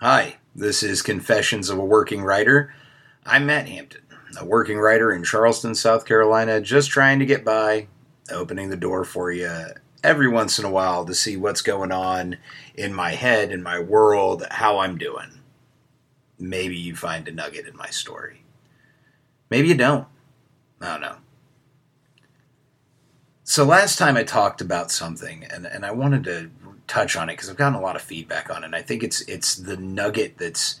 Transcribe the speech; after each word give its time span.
Hi, 0.00 0.38
this 0.56 0.82
is 0.82 1.02
Confessions 1.02 1.70
of 1.70 1.78
a 1.78 1.84
Working 1.84 2.22
Writer. 2.22 2.74
I'm 3.24 3.46
Matt 3.46 3.68
Hampton, 3.68 4.02
a 4.36 4.44
working 4.44 4.78
writer 4.78 5.12
in 5.12 5.22
Charleston, 5.22 5.76
South 5.76 6.04
Carolina, 6.04 6.60
just 6.60 6.90
trying 6.90 7.20
to 7.20 7.24
get 7.24 7.44
by, 7.44 7.86
opening 8.28 8.70
the 8.70 8.76
door 8.76 9.04
for 9.04 9.30
you 9.30 9.48
every 10.02 10.28
once 10.28 10.58
in 10.58 10.64
a 10.64 10.70
while 10.70 11.06
to 11.06 11.14
see 11.14 11.36
what's 11.36 11.62
going 11.62 11.92
on 11.92 12.38
in 12.74 12.92
my 12.92 13.12
head, 13.12 13.52
in 13.52 13.62
my 13.62 13.78
world, 13.78 14.44
how 14.50 14.80
I'm 14.80 14.98
doing. 14.98 15.40
Maybe 16.40 16.76
you 16.76 16.96
find 16.96 17.28
a 17.28 17.32
nugget 17.32 17.68
in 17.68 17.76
my 17.76 17.88
story. 17.88 18.42
Maybe 19.48 19.68
you 19.68 19.76
don't. 19.76 20.08
I 20.80 20.88
don't 20.88 21.02
know. 21.02 21.16
So 23.44 23.64
last 23.64 23.96
time 23.96 24.16
I 24.16 24.24
talked 24.24 24.60
about 24.60 24.90
something, 24.90 25.44
and, 25.44 25.64
and 25.64 25.86
I 25.86 25.92
wanted 25.92 26.24
to 26.24 26.50
touch 26.86 27.16
on 27.16 27.28
it 27.28 27.34
because 27.34 27.48
I've 27.48 27.56
gotten 27.56 27.78
a 27.78 27.80
lot 27.80 27.96
of 27.96 28.02
feedback 28.02 28.50
on 28.50 28.62
it. 28.62 28.66
And 28.66 28.76
I 28.76 28.82
think 28.82 29.02
it's 29.02 29.20
it's 29.22 29.56
the 29.56 29.76
nugget 29.76 30.38
that's 30.38 30.80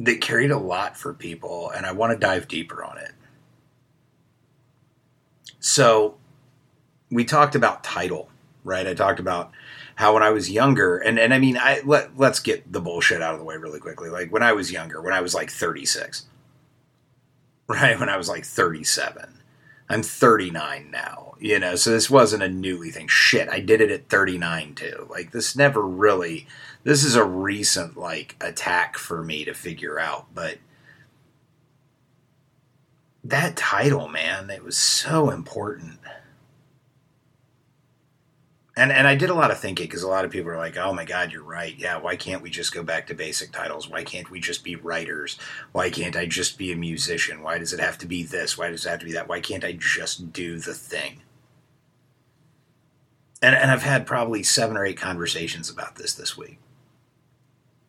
that 0.00 0.20
carried 0.20 0.50
a 0.50 0.58
lot 0.58 0.96
for 0.96 1.14
people, 1.14 1.70
and 1.70 1.86
I 1.86 1.92
want 1.92 2.12
to 2.12 2.18
dive 2.18 2.48
deeper 2.48 2.82
on 2.82 2.98
it. 2.98 3.12
So 5.60 6.16
we 7.10 7.24
talked 7.24 7.54
about 7.54 7.84
title, 7.84 8.28
right? 8.64 8.86
I 8.86 8.94
talked 8.94 9.20
about 9.20 9.52
how 9.94 10.14
when 10.14 10.22
I 10.22 10.30
was 10.30 10.50
younger, 10.50 10.98
and, 10.98 11.18
and 11.18 11.32
I 11.32 11.38
mean, 11.38 11.56
I 11.56 11.82
let 11.84 12.18
let's 12.18 12.40
get 12.40 12.72
the 12.72 12.80
bullshit 12.80 13.22
out 13.22 13.34
of 13.34 13.38
the 13.38 13.44
way 13.44 13.56
really 13.56 13.78
quickly. 13.78 14.10
Like 14.10 14.32
when 14.32 14.42
I 14.42 14.52
was 14.52 14.72
younger, 14.72 15.00
when 15.00 15.12
I 15.12 15.20
was 15.20 15.34
like 15.34 15.50
36, 15.50 16.26
right? 17.68 17.98
When 17.98 18.08
I 18.08 18.16
was 18.16 18.28
like 18.28 18.44
37, 18.44 19.38
I'm 19.92 20.02
39 20.02 20.90
now, 20.90 21.34
you 21.38 21.58
know, 21.58 21.74
so 21.76 21.90
this 21.90 22.08
wasn't 22.08 22.42
a 22.42 22.48
newly 22.48 22.90
thing. 22.90 23.08
Shit, 23.08 23.48
I 23.50 23.60
did 23.60 23.80
it 23.80 23.90
at 23.90 24.08
39 24.08 24.74
too. 24.74 25.06
Like 25.10 25.32
this 25.32 25.54
never 25.54 25.82
really, 25.82 26.46
this 26.82 27.04
is 27.04 27.14
a 27.14 27.24
recent 27.24 27.96
like 27.98 28.36
attack 28.40 28.96
for 28.96 29.22
me 29.22 29.44
to 29.44 29.52
figure 29.52 29.98
out, 29.98 30.26
but 30.34 30.58
that 33.24 33.56
title, 33.56 34.08
man, 34.08 34.50
it 34.50 34.64
was 34.64 34.76
so 34.76 35.30
important 35.30 35.98
and 38.76 38.90
and 38.90 39.06
I 39.06 39.14
did 39.14 39.30
a 39.30 39.34
lot 39.34 39.50
of 39.50 39.58
thinking 39.58 39.86
because 39.86 40.02
a 40.02 40.08
lot 40.08 40.24
of 40.24 40.30
people 40.30 40.50
are 40.50 40.56
like, 40.56 40.76
"Oh 40.78 40.92
my 40.92 41.04
God, 41.04 41.32
you're 41.32 41.42
right. 41.42 41.74
Yeah, 41.76 41.98
why 41.98 42.16
can't 42.16 42.42
we 42.42 42.50
just 42.50 42.72
go 42.72 42.82
back 42.82 43.06
to 43.08 43.14
basic 43.14 43.52
titles? 43.52 43.88
Why 43.88 44.02
can't 44.02 44.30
we 44.30 44.40
just 44.40 44.64
be 44.64 44.76
writers? 44.76 45.38
Why 45.72 45.90
can't 45.90 46.16
I 46.16 46.26
just 46.26 46.56
be 46.56 46.72
a 46.72 46.76
musician? 46.76 47.42
Why 47.42 47.58
does 47.58 47.72
it 47.72 47.80
have 47.80 47.98
to 47.98 48.06
be 48.06 48.22
this? 48.22 48.56
Why 48.56 48.70
does 48.70 48.86
it 48.86 48.90
have 48.90 49.00
to 49.00 49.06
be 49.06 49.12
that? 49.12 49.28
Why 49.28 49.40
can't 49.40 49.64
I 49.64 49.72
just 49.72 50.32
do 50.32 50.58
the 50.58 50.74
thing?" 50.74 51.22
And 53.42 53.54
and 53.54 53.70
I've 53.70 53.82
had 53.82 54.06
probably 54.06 54.42
seven 54.42 54.76
or 54.76 54.86
eight 54.86 54.96
conversations 54.98 55.68
about 55.68 55.96
this 55.96 56.14
this 56.14 56.36
week, 56.38 56.58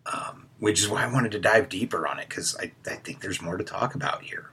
um, 0.05 0.47
which 0.59 0.79
is 0.81 0.89
why 0.89 1.03
I 1.03 1.13
wanted 1.13 1.31
to 1.33 1.39
dive 1.39 1.69
deeper 1.69 2.07
on 2.07 2.19
it 2.19 2.29
because 2.29 2.57
I 2.57 2.73
I 2.85 2.95
think 2.95 3.21
there's 3.21 3.41
more 3.41 3.57
to 3.57 3.63
talk 3.63 3.95
about 3.95 4.23
here. 4.23 4.52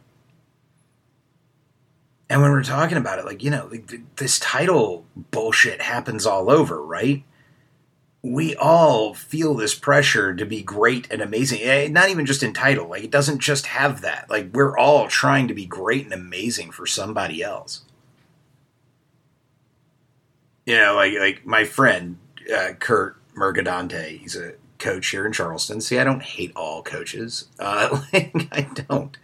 And 2.31 2.41
when 2.41 2.53
we're 2.53 2.63
talking 2.63 2.97
about 2.97 3.19
it, 3.19 3.25
like, 3.25 3.43
you 3.43 3.51
know, 3.51 3.69
this 4.17 4.39
title 4.39 5.05
bullshit 5.33 5.83
happens 5.83 6.27
all 6.27 6.49
over, 6.49 6.81
right? 6.81 7.25
We 8.23 8.55
all 8.55 9.15
feel 9.15 9.55
this 9.55 9.75
pressure 9.75 10.33
to 10.37 10.47
be 10.47 10.63
great 10.63 11.11
and 11.11 11.21
amazing. 11.21 11.63
Eh, 11.63 11.89
not 11.89 12.09
even 12.09 12.27
just 12.27 12.45
in 12.45 12.53
title. 12.53 12.89
Like, 12.89 13.03
it 13.03 13.11
doesn't 13.11 13.41
just 13.41 13.67
have 13.67 14.03
that. 14.03 14.31
Like, 14.31 14.51
we're 14.53 14.79
all 14.79 15.09
trying 15.09 15.49
to 15.49 15.55
be 15.55 15.67
great 15.67 16.05
and 16.05 16.13
amazing 16.13 16.71
for 16.71 16.87
somebody 16.87 17.43
else. 17.43 17.83
You 20.67 20.77
know, 20.77 20.95
like, 20.95 21.15
like 21.19 21.45
my 21.45 21.65
friend, 21.65 22.19
uh, 22.55 22.75
Kurt 22.79 23.17
Mercadante, 23.35 24.19
he's 24.19 24.37
a 24.37 24.53
coach 24.79 25.09
here 25.09 25.27
in 25.27 25.33
Charleston. 25.33 25.81
See, 25.81 25.99
I 25.99 26.05
don't 26.05 26.23
hate 26.23 26.53
all 26.55 26.85
coaches. 26.85 27.49
Uh, 27.59 28.03
like, 28.13 28.33
I 28.53 28.69
don't. 28.89 29.17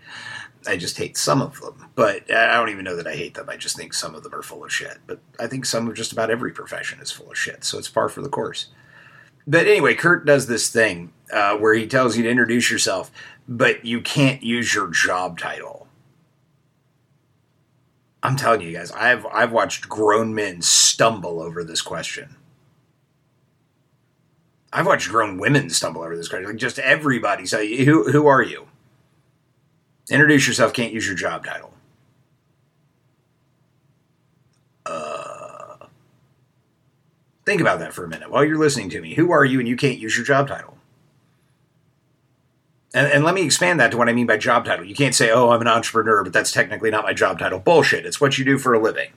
I 0.67 0.77
just 0.77 0.97
hate 0.99 1.17
some 1.17 1.41
of 1.41 1.61
them. 1.61 1.89
But 1.95 2.31
I 2.31 2.55
don't 2.55 2.71
even 2.71 2.85
know 2.85 2.97
that 2.97 3.07
I 3.07 3.15
hate 3.15 3.35
them. 3.35 3.49
I 3.49 3.57
just 3.57 3.77
think 3.77 3.95
some 3.95 4.15
of 4.15 4.23
them 4.23 4.35
are 4.35 4.43
full 4.43 4.65
of 4.65 4.73
shit. 4.73 4.99
But 5.07 5.21
I 5.39 5.47
think 5.47 5.65
some 5.65 5.89
of 5.89 5.95
just 5.95 6.13
about 6.13 6.31
every 6.31 6.53
profession 6.53 7.01
is 7.01 7.11
full 7.11 7.31
of 7.31 7.39
shit. 7.39 7.65
So 7.65 7.79
it's 7.79 7.89
par 7.89 8.09
for 8.09 8.23
the 8.23 8.29
course. 8.29 8.69
But 9.47 9.67
anyway, 9.67 9.95
Kurt 9.95 10.27
does 10.27 10.47
this 10.47 10.69
thing 10.69 11.13
uh, 11.33 11.57
where 11.57 11.75
he 11.75 11.87
tells 11.87 12.17
you 12.17 12.25
to 12.25 12.31
introduce 12.31 12.71
yourself, 12.71 13.11
but 13.49 13.85
you 13.85 14.01
can't 14.01 14.43
use 14.43 14.75
your 14.75 14.89
job 14.89 15.39
title. 15.39 15.87
I'm 18.23 18.35
telling 18.35 18.61
you 18.61 18.73
guys, 18.73 18.91
I've 18.91 19.25
I've 19.27 19.53
watched 19.53 19.89
grown 19.89 20.35
men 20.35 20.61
stumble 20.63 21.41
over 21.41 21.63
this 21.63 21.81
question. 21.81 22.35
I've 24.73 24.87
watched 24.87 25.09
grown 25.09 25.39
women 25.39 25.71
stumble 25.71 26.03
over 26.03 26.17
this 26.17 26.29
question. 26.29 26.49
Like 26.49 26.57
just 26.57 26.81
everybody 26.81 27.47
say, 27.47 27.85
"Who 27.85 28.11
who 28.11 28.27
are 28.27 28.43
you?" 28.43 28.67
Introduce 30.11 30.47
yourself, 30.47 30.73
can't 30.73 30.93
use 30.93 31.07
your 31.07 31.17
job 31.17 31.45
title. 31.45 31.73
Uh, 34.85 35.87
think 37.45 37.61
about 37.61 37.81
that 37.81 37.93
for 37.93 38.05
a 38.05 38.09
minute 38.09 38.31
while 38.31 38.45
you're 38.45 38.59
listening 38.59 38.89
to 38.91 39.01
me. 39.01 39.15
Who 39.15 39.33
are 39.33 39.45
you 39.45 39.59
and 39.59 39.69
you 39.69 39.77
can't 39.77 39.99
use 39.99 40.17
your 40.17 40.25
job 40.25 40.47
title? 40.47 40.79
And, 42.95 43.13
and, 43.13 43.25
let 43.25 43.35
me 43.35 43.43
expand 43.43 43.81
that 43.81 43.91
to 43.91 43.97
what 43.97 44.09
I 44.09 44.13
mean 44.13 44.27
by 44.27 44.39
job 44.39 44.65
title. 44.65 44.87
You 44.87 44.95
can't 44.95 45.15
say, 45.15 45.31
oh, 45.31 45.51
I'm 45.51 45.61
an 45.61 45.67
entrepreneur, 45.69 46.23
but 46.23 46.33
that's 46.33 46.53
technically 46.53 46.91
not 46.91 47.05
my 47.05 47.13
job 47.13 47.39
title. 47.39 47.59
Bullshit. 47.59 48.07
It's 48.07 48.21
what 48.21 48.39
you 48.39 48.45
do 48.45 48.59
for 48.59 48.73
a 48.73 48.79
living. 48.79 49.11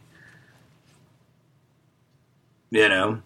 You 2.71 2.89
know? 2.89 3.21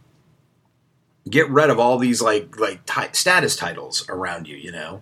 Get 1.30 1.50
rid 1.50 1.70
of 1.70 1.80
all 1.80 1.98
these 1.98 2.22
like 2.22 2.60
like 2.60 2.86
t- 2.86 3.14
status 3.14 3.56
titles 3.56 4.06
around 4.10 4.48
you, 4.48 4.58
you 4.58 4.72
know? 4.72 5.02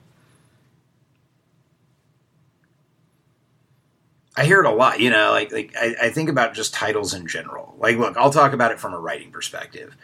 I 4.41 4.45
hear 4.45 4.59
it 4.59 4.65
a 4.65 4.73
lot, 4.73 4.99
you 4.99 5.11
know, 5.11 5.29
like 5.29 5.51
like 5.51 5.75
I, 5.79 5.95
I, 6.01 6.09
think 6.09 6.27
about 6.27 6.55
just 6.55 6.73
titles 6.73 7.13
in 7.13 7.27
general. 7.27 7.75
Like, 7.77 7.97
look, 7.97 8.17
I'll 8.17 8.31
talk 8.31 8.53
about 8.53 8.71
it 8.71 8.79
from 8.79 8.91
a 8.91 8.99
writing 8.99 9.29
perspective. 9.29 9.95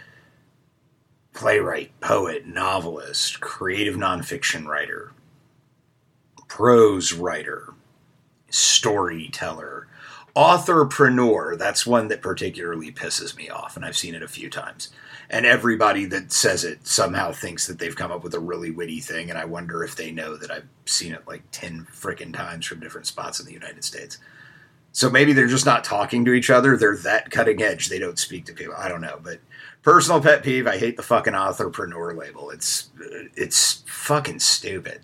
Playwright, 1.34 2.00
poet, 2.02 2.46
novelist, 2.46 3.40
creative 3.40 3.96
nonfiction 3.96 4.68
writer, 4.68 5.12
prose 6.48 7.14
writer, 7.14 7.74
storyteller, 8.52 9.88
authorpreneur. 10.36 11.58
That's 11.58 11.88
one 11.88 12.08
that 12.10 12.22
particularly 12.22 12.92
pisses 12.92 13.36
me 13.36 13.50
off, 13.50 13.76
and 13.76 13.84
I've 13.84 13.98
seen 13.98 14.14
it 14.14 14.22
a 14.22 14.28
few 14.28 14.52
times 14.52 14.92
and 15.30 15.46
everybody 15.46 16.06
that 16.06 16.32
says 16.32 16.64
it 16.64 16.86
somehow 16.88 17.32
thinks 17.32 17.68
that 17.68 17.80
they've 17.80 17.96
come 17.96 18.12
up 18.12 18.24
with 18.24 18.34
a 18.34 18.40
really 18.40 18.72
witty 18.72 19.00
thing 19.00 19.30
and 19.30 19.38
i 19.38 19.46
wonder 19.46 19.84
if 19.84 19.96
they 19.96 20.12
know 20.12 20.38
that 20.38 20.52
i've 20.52 20.68
seen 20.86 21.14
it 21.14 21.28
like 21.28 21.44
10 21.52 21.88
freaking 21.92 22.34
times 22.34 22.66
from 22.66 22.80
different 22.80 23.08
spots 23.08 23.40
in 23.40 23.46
the 23.46 23.54
united 23.54 23.84
states. 23.84 24.18
So 24.98 25.12
maybe 25.12 25.32
they're 25.32 25.46
just 25.46 25.68
not 25.68 25.84
talking 25.84 26.26
to 26.26 26.34
each 26.34 26.50
other. 26.50 26.76
They're 26.76 26.98
that 26.98 27.30
cutting 27.30 27.62
edge. 27.62 27.88
They 27.88 28.00
don't 28.00 28.18
speak 28.18 28.46
to 28.46 28.54
people. 28.54 28.74
I 28.76 28.90
don't 28.90 29.02
know. 29.02 29.20
But 29.22 29.40
personal 29.84 30.20
pet 30.20 30.42
peeve 30.42 30.66
i 30.66 30.76
hate 30.76 30.98
the 30.98 31.04
fucking 31.04 31.34
authorpreneur 31.34 32.18
label. 32.18 32.50
It's 32.50 32.90
it's 33.36 33.84
fucking 33.86 34.40
stupid. 34.40 35.02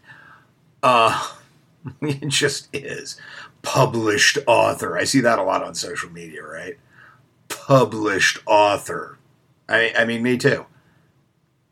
Uh 0.82 1.36
it 2.02 2.28
just 2.30 2.70
is. 2.74 3.22
Published 3.62 4.40
author. 4.48 4.98
I 4.98 5.04
see 5.04 5.22
that 5.22 5.38
a 5.38 5.44
lot 5.44 5.64
on 5.64 5.76
social 5.76 6.10
media 6.10 6.42
right? 6.44 6.80
Published 7.50 8.40
author 8.48 9.20
I, 9.74 9.92
I 9.98 10.06
mean, 10.06 10.22
me 10.22 10.38
too. 10.38 10.66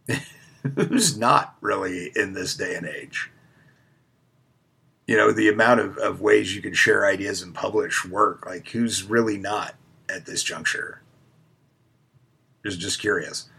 Who's 0.75 1.17
not 1.17 1.56
really 1.62 2.12
in 2.16 2.34
this 2.34 2.56
day 2.56 2.75
and 2.75 2.85
age? 2.85 3.31
You 5.07 5.17
know, 5.17 5.31
the 5.31 5.50
amount 5.50 5.81
of, 5.81 5.97
of 5.97 6.22
ways 6.22 6.56
you 6.56 6.61
can 6.61 6.73
share 6.73 7.06
ideas 7.06 7.41
and 7.41 7.53
publish 7.53 8.06
work, 8.06 8.45
like 8.45 8.69
who's 8.69 9.03
really 9.03 9.38
not 9.38 9.75
at 10.07 10.25
this 10.25 10.41
juncture? 10.41 11.01
Just 12.66 12.79
just 12.79 13.01
curious. 13.01 13.50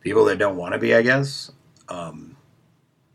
People 0.00 0.24
that 0.26 0.38
don't 0.38 0.56
want 0.56 0.72
to 0.74 0.78
be, 0.78 0.94
I 0.94 1.02
guess. 1.02 1.50
Um, 1.88 2.36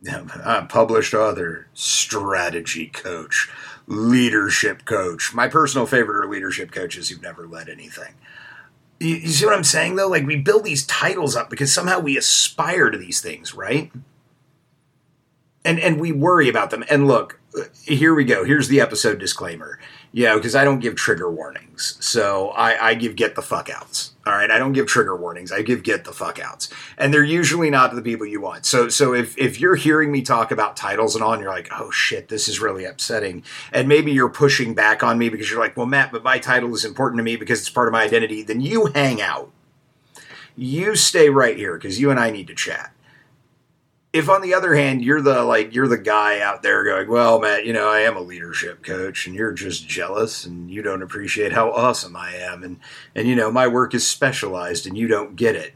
I'm 0.43 0.67
published 0.67 1.13
author, 1.13 1.67
strategy 1.73 2.87
coach, 2.87 3.49
leadership 3.87 4.85
coach. 4.85 5.33
My 5.33 5.47
personal 5.47 5.87
favorite 5.87 6.25
are 6.25 6.29
leadership 6.29 6.71
coaches 6.71 7.09
who've 7.09 7.21
never 7.21 7.47
led 7.47 7.69
anything. 7.69 8.15
You, 8.99 9.15
you 9.15 9.27
see 9.27 9.45
what 9.45 9.55
I'm 9.55 9.63
saying, 9.63 9.95
though? 9.95 10.07
Like, 10.07 10.25
we 10.25 10.37
build 10.37 10.63
these 10.63 10.85
titles 10.85 11.35
up 11.35 11.49
because 11.49 11.73
somehow 11.73 11.99
we 11.99 12.17
aspire 12.17 12.89
to 12.89 12.97
these 12.97 13.21
things, 13.21 13.53
right? 13.53 13.91
And, 15.63 15.79
and 15.79 15.99
we 15.99 16.11
worry 16.11 16.47
about 16.47 16.69
them. 16.69 16.83
And 16.89 17.07
look, 17.07 17.39
uh, 17.57 17.63
here 17.83 18.13
we 18.13 18.23
go. 18.23 18.43
Here's 18.43 18.67
the 18.67 18.81
episode 18.81 19.19
disclaimer. 19.19 19.79
Know, 20.13 20.37
because 20.37 20.55
I 20.55 20.63
don't 20.63 20.79
give 20.79 20.95
trigger 20.95 21.29
warnings. 21.29 21.97
So 21.99 22.49
I, 22.51 22.89
I 22.89 22.93
give 22.93 23.17
get 23.17 23.35
the 23.35 23.41
fuck 23.41 23.69
outs. 23.69 24.14
All 24.25 24.33
right. 24.33 24.49
I 24.49 24.57
don't 24.57 24.73
give 24.73 24.87
trigger 24.87 25.15
warnings. 25.15 25.51
I 25.51 25.61
give 25.61 25.83
get 25.83 26.03
the 26.03 26.11
fuck 26.11 26.39
outs. 26.39 26.69
And 26.97 27.13
they're 27.13 27.23
usually 27.23 27.69
not 27.69 27.93
the 27.93 28.01
people 28.01 28.25
you 28.25 28.41
want. 28.41 28.65
So 28.65 28.89
so 28.89 29.13
if, 29.13 29.37
if 29.37 29.59
you're 29.59 29.75
hearing 29.75 30.11
me 30.11 30.23
talk 30.23 30.51
about 30.51 30.75
titles 30.75 31.13
and 31.13 31.23
all, 31.23 31.33
and 31.33 31.41
you're 31.41 31.51
like, 31.51 31.69
oh 31.71 31.91
shit, 31.91 32.29
this 32.29 32.47
is 32.47 32.59
really 32.59 32.85
upsetting. 32.85 33.43
And 33.71 33.87
maybe 33.87 34.11
you're 34.11 34.29
pushing 34.29 34.73
back 34.73 35.03
on 35.03 35.19
me 35.19 35.29
because 35.29 35.51
you're 35.51 35.59
like, 35.59 35.77
well, 35.77 35.85
Matt, 35.85 36.11
but 36.11 36.23
my 36.23 36.39
title 36.39 36.73
is 36.73 36.83
important 36.83 37.19
to 37.19 37.23
me 37.23 37.35
because 37.35 37.59
it's 37.59 37.69
part 37.69 37.87
of 37.87 37.91
my 37.91 38.03
identity, 38.03 38.41
then 38.41 38.61
you 38.61 38.87
hang 38.87 39.21
out. 39.21 39.51
You 40.57 40.95
stay 40.95 41.29
right 41.29 41.57
here 41.57 41.77
because 41.77 41.99
you 41.99 42.09
and 42.09 42.19
I 42.19 42.31
need 42.31 42.47
to 42.47 42.55
chat 42.55 42.94
if 44.15 44.29
on 44.29 44.41
the 44.41 44.53
other 44.53 44.73
hand 44.73 45.03
you're 45.03 45.21
the 45.21 45.43
like 45.43 45.75
you're 45.75 45.89
the 45.89 45.97
guy 45.97 46.39
out 46.39 46.63
there 46.63 46.85
going, 46.85 47.09
well, 47.09 47.41
Matt, 47.41 47.65
you 47.65 47.73
know, 47.73 47.89
I 47.89 47.99
am 47.99 48.15
a 48.15 48.21
leadership 48.21 48.81
coach, 48.81 49.27
and 49.27 49.35
you're 49.35 49.51
just 49.51 49.89
jealous, 49.89 50.45
and 50.45 50.71
you 50.71 50.81
don't 50.81 51.01
appreciate 51.01 51.51
how 51.51 51.69
awesome 51.71 52.15
I 52.15 52.33
am, 52.35 52.63
and 52.63 52.79
and 53.13 53.27
you 53.27 53.35
know 53.35 53.51
my 53.51 53.67
work 53.67 53.93
is 53.93 54.07
specialized, 54.07 54.87
and 54.87 54.97
you 54.97 55.09
don't 55.09 55.35
get 55.35 55.57
it. 55.57 55.73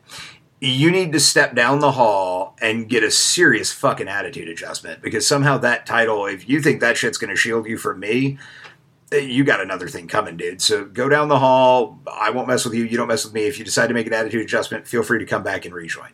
You 0.61 0.89
need 0.89 1.11
to 1.11 1.19
step 1.19 1.53
down 1.53 1.79
the 1.79 1.91
hall 1.91 2.55
and 2.61 2.87
get 2.87 3.03
a 3.03 3.11
serious 3.11 3.73
fucking 3.73 4.07
attitude 4.07 4.47
adjustment 4.47 5.01
because 5.01 5.27
somehow 5.27 5.57
that 5.57 5.85
title, 5.85 6.25
if 6.25 6.47
you 6.47 6.61
think 6.61 6.79
that 6.79 6.95
shit's 6.95 7.17
going 7.17 7.29
to 7.29 7.35
shield 7.35 7.65
you 7.65 7.77
from 7.77 7.99
me, 7.99 8.37
eh, 9.11 9.19
you 9.19 9.43
got 9.43 9.59
another 9.59 9.89
thing 9.89 10.07
coming, 10.07 10.37
dude. 10.37 10.61
So 10.61 10.85
go 10.85 11.09
down 11.09 11.27
the 11.27 11.39
hall. 11.39 11.99
I 12.09 12.29
won't 12.29 12.47
mess 12.47 12.63
with 12.63 12.73
you. 12.73 12.85
You 12.85 12.95
don't 12.95 13.07
mess 13.09 13.25
with 13.25 13.33
me. 13.33 13.47
If 13.47 13.59
you 13.59 13.65
decide 13.65 13.87
to 13.87 13.93
make 13.93 14.07
an 14.07 14.13
attitude 14.13 14.41
adjustment, 14.41 14.87
feel 14.87 15.03
free 15.03 15.19
to 15.19 15.25
come 15.25 15.43
back 15.43 15.65
and 15.65 15.73
rejoin 15.73 16.11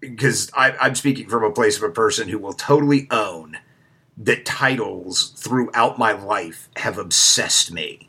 because 0.00 0.50
I'm 0.54 0.94
speaking 0.94 1.28
from 1.28 1.44
a 1.44 1.52
place 1.52 1.76
of 1.76 1.82
a 1.82 1.90
person 1.90 2.28
who 2.28 2.38
will 2.38 2.54
totally 2.54 3.06
own 3.10 3.58
that 4.16 4.44
titles 4.44 5.32
throughout 5.36 5.98
my 5.98 6.12
life 6.12 6.68
have 6.76 6.98
obsessed 6.98 7.72
me. 7.72 8.08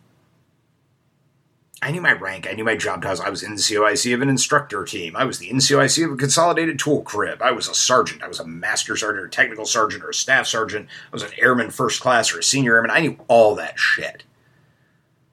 I 1.84 1.90
knew 1.92 2.02
my 2.02 2.12
rank, 2.12 2.48
I 2.48 2.54
knew 2.54 2.64
my 2.64 2.76
job 2.76 3.02
titles. 3.02 3.22
I 3.22 3.30
was 3.30 3.44
NCOIC 3.44 4.14
of 4.14 4.22
an 4.22 4.30
instructor 4.30 4.84
team. 4.84 5.16
I 5.16 5.26
was 5.26 5.40
the 5.40 5.50
NCOIC 5.50 6.06
of 6.06 6.12
a 6.12 6.18
consolidated 6.18 6.78
tool 6.78 7.02
crib. 7.02 7.42
I 7.42 7.52
was 7.52 7.68
a 7.68 7.74
sergeant. 7.74 8.22
I 8.22 8.28
was 8.28 8.40
a 8.40 8.46
master 8.46 8.96
sergeant, 8.96 9.26
or 9.26 9.28
technical 9.28 9.66
sergeant, 9.66 10.04
or 10.04 10.10
a 10.10 10.14
staff 10.14 10.46
sergeant. 10.46 10.88
I 10.88 11.10
was 11.12 11.24
an 11.24 11.32
airman 11.40 11.72
first 11.72 12.00
class 12.00 12.34
or 12.34 12.40
a 12.40 12.44
senior 12.44 12.76
airman. 12.76 12.92
I 12.92 13.00
knew 13.00 13.18
all 13.28 13.56
that 13.56 13.80
shit 13.80 14.24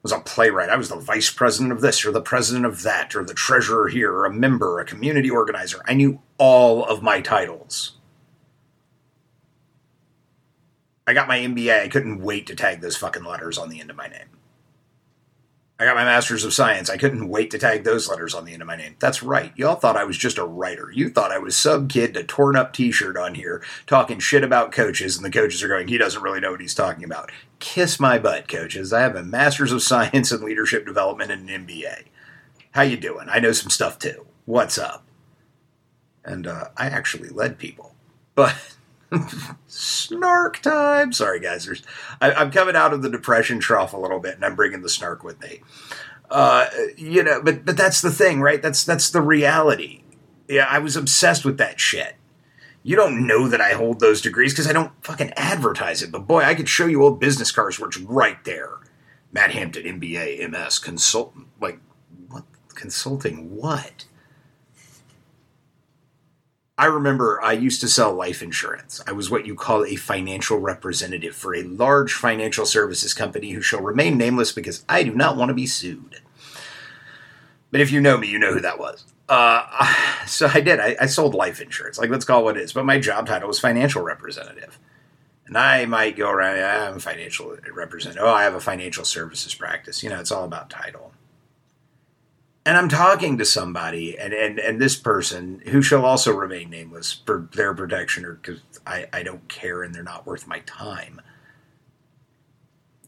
was 0.08 0.18
a 0.18 0.24
playwright. 0.24 0.70
I 0.70 0.76
was 0.76 0.88
the 0.88 0.96
vice 0.96 1.30
president 1.30 1.70
of 1.70 1.82
this 1.82 2.02
or 2.06 2.10
the 2.10 2.22
president 2.22 2.64
of 2.64 2.82
that 2.82 3.14
or 3.14 3.22
the 3.24 3.34
treasurer 3.34 3.88
here 3.88 4.10
or 4.10 4.24
a 4.24 4.32
member, 4.32 4.80
a 4.80 4.84
community 4.86 5.28
organizer. 5.28 5.82
I 5.86 5.92
knew 5.92 6.22
all 6.38 6.82
of 6.84 7.02
my 7.02 7.20
titles. 7.20 7.98
I 11.06 11.12
got 11.12 11.28
my 11.28 11.38
MBA. 11.38 11.82
I 11.82 11.88
couldn't 11.88 12.22
wait 12.22 12.46
to 12.46 12.54
tag 12.54 12.80
those 12.80 12.96
fucking 12.96 13.24
letters 13.24 13.58
on 13.58 13.68
the 13.68 13.80
end 13.80 13.90
of 13.90 13.96
my 13.96 14.08
name. 14.08 14.28
I 15.80 15.84
got 15.84 15.94
my 15.94 16.04
Master's 16.04 16.44
of 16.44 16.52
Science. 16.52 16.90
I 16.90 16.96
couldn't 16.96 17.28
wait 17.28 17.52
to 17.52 17.58
tag 17.58 17.84
those 17.84 18.08
letters 18.08 18.34
on 18.34 18.44
the 18.44 18.52
end 18.52 18.62
of 18.62 18.66
my 18.66 18.74
name. 18.74 18.96
That's 18.98 19.22
right. 19.22 19.52
Y'all 19.54 19.76
thought 19.76 19.96
I 19.96 20.02
was 20.02 20.18
just 20.18 20.36
a 20.36 20.44
writer. 20.44 20.90
You 20.92 21.08
thought 21.08 21.30
I 21.30 21.38
was 21.38 21.56
some 21.56 21.86
kid 21.86 22.16
in 22.16 22.22
a 22.22 22.26
torn 22.26 22.56
up 22.56 22.72
t 22.72 22.90
shirt 22.90 23.16
on 23.16 23.36
here 23.36 23.62
talking 23.86 24.18
shit 24.18 24.42
about 24.42 24.72
coaches, 24.72 25.16
and 25.16 25.24
the 25.24 25.30
coaches 25.30 25.62
are 25.62 25.68
going, 25.68 25.86
he 25.86 25.96
doesn't 25.96 26.22
really 26.22 26.40
know 26.40 26.50
what 26.50 26.60
he's 26.60 26.74
talking 26.74 27.04
about. 27.04 27.30
Kiss 27.60 28.00
my 28.00 28.18
butt, 28.18 28.48
coaches. 28.48 28.92
I 28.92 29.02
have 29.02 29.14
a 29.14 29.22
Master's 29.22 29.70
of 29.70 29.82
Science 29.84 30.32
in 30.32 30.42
Leadership 30.42 30.84
Development 30.84 31.30
and 31.30 31.48
an 31.48 31.66
MBA. 31.66 32.06
How 32.72 32.82
you 32.82 32.96
doing? 32.96 33.28
I 33.30 33.38
know 33.38 33.52
some 33.52 33.70
stuff 33.70 34.00
too. 34.00 34.26
What's 34.46 34.78
up? 34.78 35.04
And 36.24 36.48
uh, 36.48 36.70
I 36.76 36.86
actually 36.86 37.28
led 37.28 37.56
people. 37.56 37.94
But 38.34 38.76
snark 39.66 40.60
time. 40.60 41.12
Sorry, 41.12 41.40
guys. 41.40 41.66
There's, 41.66 41.82
I, 42.20 42.42
am 42.42 42.50
coming 42.50 42.76
out 42.76 42.92
of 42.92 43.02
the 43.02 43.10
depression 43.10 43.60
trough 43.60 43.92
a 43.92 43.98
little 43.98 44.20
bit, 44.20 44.34
and 44.34 44.44
I'm 44.44 44.54
bringing 44.54 44.82
the 44.82 44.88
snark 44.88 45.22
with 45.22 45.40
me. 45.40 45.62
Uh, 46.30 46.66
you 46.96 47.22
know, 47.22 47.40
but 47.42 47.64
but 47.64 47.76
that's 47.76 48.02
the 48.02 48.10
thing, 48.10 48.40
right? 48.40 48.60
That's 48.60 48.84
that's 48.84 49.10
the 49.10 49.22
reality. 49.22 50.02
Yeah, 50.48 50.66
I 50.68 50.78
was 50.78 50.96
obsessed 50.96 51.44
with 51.44 51.58
that 51.58 51.80
shit. 51.80 52.16
You 52.82 52.96
don't 52.96 53.26
know 53.26 53.48
that 53.48 53.60
I 53.60 53.70
hold 53.70 54.00
those 54.00 54.20
degrees 54.20 54.52
because 54.52 54.68
I 54.68 54.72
don't 54.72 54.92
fucking 55.04 55.32
advertise 55.36 56.02
it. 56.02 56.10
But 56.10 56.26
boy, 56.26 56.42
I 56.42 56.54
could 56.54 56.68
show 56.68 56.86
you 56.86 57.02
old 57.02 57.20
business 57.20 57.50
cards 57.50 57.78
where 57.78 57.88
it's 57.88 57.98
right 57.98 58.42
there. 58.44 58.78
Matt 59.32 59.50
Hampton, 59.50 59.84
MBA, 59.84 60.48
MS, 60.50 60.78
consultant. 60.78 61.48
Like, 61.60 61.80
what? 62.28 62.44
Consulting 62.74 63.56
what? 63.56 64.06
I 66.78 66.86
remember 66.86 67.42
I 67.42 67.54
used 67.54 67.80
to 67.80 67.88
sell 67.88 68.14
life 68.14 68.40
insurance. 68.40 69.02
I 69.04 69.10
was 69.10 69.28
what 69.28 69.44
you 69.44 69.56
call 69.56 69.84
a 69.84 69.96
financial 69.96 70.58
representative 70.58 71.34
for 71.34 71.52
a 71.52 71.64
large 71.64 72.14
financial 72.14 72.64
services 72.64 73.14
company 73.14 73.50
who 73.50 73.60
shall 73.60 73.82
remain 73.82 74.16
nameless 74.16 74.52
because 74.52 74.84
I 74.88 75.02
do 75.02 75.12
not 75.12 75.36
want 75.36 75.48
to 75.48 75.54
be 75.54 75.66
sued. 75.66 76.20
But 77.72 77.80
if 77.80 77.90
you 77.90 78.00
know 78.00 78.16
me, 78.16 78.28
you 78.28 78.38
know 78.38 78.52
who 78.52 78.60
that 78.60 78.78
was. 78.78 79.04
Uh, 79.28 79.92
so 80.26 80.48
I 80.54 80.60
did. 80.60 80.78
I, 80.78 80.96
I, 81.00 81.06
sold 81.06 81.34
life 81.34 81.60
insurance. 81.60 81.98
Like, 81.98 82.10
let's 82.10 82.24
call 82.24 82.40
it 82.40 82.44
what 82.44 82.56
it 82.56 82.62
is. 82.62 82.72
But 82.72 82.86
my 82.86 83.00
job 83.00 83.26
title 83.26 83.48
was 83.48 83.58
financial 83.58 84.02
representative. 84.02 84.78
And 85.46 85.58
I 85.58 85.84
might 85.84 86.16
go 86.16 86.30
around, 86.30 86.58
I'm 86.58 86.96
a 86.98 87.00
financial 87.00 87.56
representative. 87.74 88.22
Oh, 88.22 88.32
I 88.32 88.44
have 88.44 88.54
a 88.54 88.60
financial 88.60 89.04
services 89.04 89.54
practice. 89.54 90.02
You 90.02 90.10
know, 90.10 90.20
it's 90.20 90.30
all 90.30 90.44
about 90.44 90.70
title 90.70 91.12
and 92.68 92.76
I'm 92.76 92.90
talking 92.90 93.38
to 93.38 93.46
somebody, 93.46 94.18
and, 94.18 94.34
and, 94.34 94.58
and 94.58 94.78
this 94.78 94.94
person 94.94 95.62
who 95.68 95.80
shall 95.80 96.04
also 96.04 96.34
remain 96.34 96.68
nameless 96.68 97.22
for 97.24 97.48
their 97.54 97.72
protection, 97.72 98.26
or 98.26 98.34
because 98.34 98.60
I, 98.86 99.06
I 99.10 99.22
don't 99.22 99.48
care 99.48 99.82
and 99.82 99.94
they're 99.94 100.02
not 100.02 100.26
worth 100.26 100.46
my 100.46 100.58
time, 100.66 101.22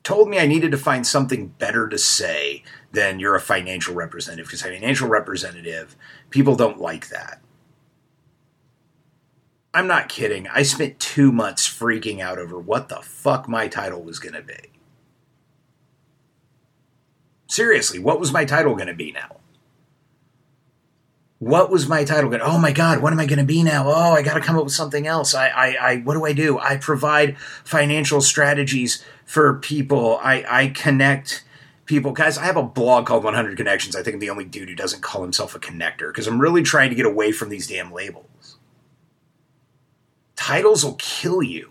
told 0.03 0.31
me 0.31 0.39
I 0.39 0.47
needed 0.47 0.71
to 0.71 0.79
find 0.79 1.07
something 1.07 1.49
better 1.49 1.91
to 1.91 1.99
say 1.99 2.65
than 2.93 3.21
you're 3.21 3.35
a 3.35 3.41
financial 3.41 3.95
representative, 3.95 4.47
because 4.47 4.63
financial 4.63 5.09
representative, 5.09 5.95
people 6.31 6.57
don't 6.57 6.81
like 6.81 7.11
that. 7.11 7.43
I'm 9.75 9.87
not 9.87 10.09
kidding. 10.09 10.49
I 10.49 10.63
spent 10.63 10.99
two 10.99 11.33
months 11.33 11.69
freaking 11.69 12.21
out 12.21 12.39
over 12.39 12.59
what 12.59 12.89
the 12.89 13.03
fuck 13.03 13.47
my 13.47 13.69
title 13.69 14.03
was 14.03 14.19
going 14.19 14.33
to 14.33 14.43
be. 14.43 14.71
Seriously, 17.47 17.99
what 17.99 18.19
was 18.19 18.33
my 18.33 18.47
title 18.47 18.75
going 18.75 18.87
to 18.87 18.95
be 18.95 19.13
now? 19.13 19.37
What 21.41 21.71
was 21.71 21.89
my 21.89 22.05
title 22.05 22.29
going? 22.29 22.43
Oh 22.43 22.59
my 22.59 22.71
God, 22.71 23.01
what 23.01 23.15
am 23.15 23.19
I 23.19 23.25
going 23.25 23.39
to 23.39 23.47
be 23.47 23.63
now? 23.63 23.89
Oh, 23.89 24.13
I 24.13 24.21
got 24.21 24.35
to 24.35 24.41
come 24.41 24.57
up 24.57 24.65
with 24.65 24.75
something 24.75 25.07
else. 25.07 25.35
I, 25.35 25.49
I, 25.49 25.77
I, 25.81 25.97
what 25.97 26.13
do 26.13 26.27
I 26.27 26.35
do? 26.35 26.59
I 26.59 26.77
provide 26.77 27.39
financial 27.65 28.21
strategies 28.21 29.03
for 29.25 29.55
people. 29.55 30.19
I, 30.23 30.45
I 30.47 30.69
connect 30.69 31.43
people. 31.87 32.13
Guys, 32.13 32.37
I 32.37 32.45
have 32.45 32.59
a 32.59 32.63
blog 32.63 33.07
called 33.07 33.25
100 33.25 33.57
Connections. 33.57 33.97
I 33.97 34.03
think 34.03 34.15
I'm 34.15 34.21
the 34.21 34.29
only 34.29 34.45
dude 34.45 34.69
who 34.69 34.75
doesn't 34.75 35.01
call 35.01 35.23
himself 35.23 35.55
a 35.55 35.59
connector 35.59 36.11
because 36.11 36.27
I'm 36.27 36.43
really 36.43 36.63
trying 36.63 36.91
to 36.91 36.95
get 36.95 37.07
away 37.07 37.33
from 37.33 37.49
these 37.49 37.67
damn 37.67 37.91
labels. 37.91 38.59
Titles 40.37 40.85
will 40.85 40.97
kill 40.99 41.43
you 41.43 41.71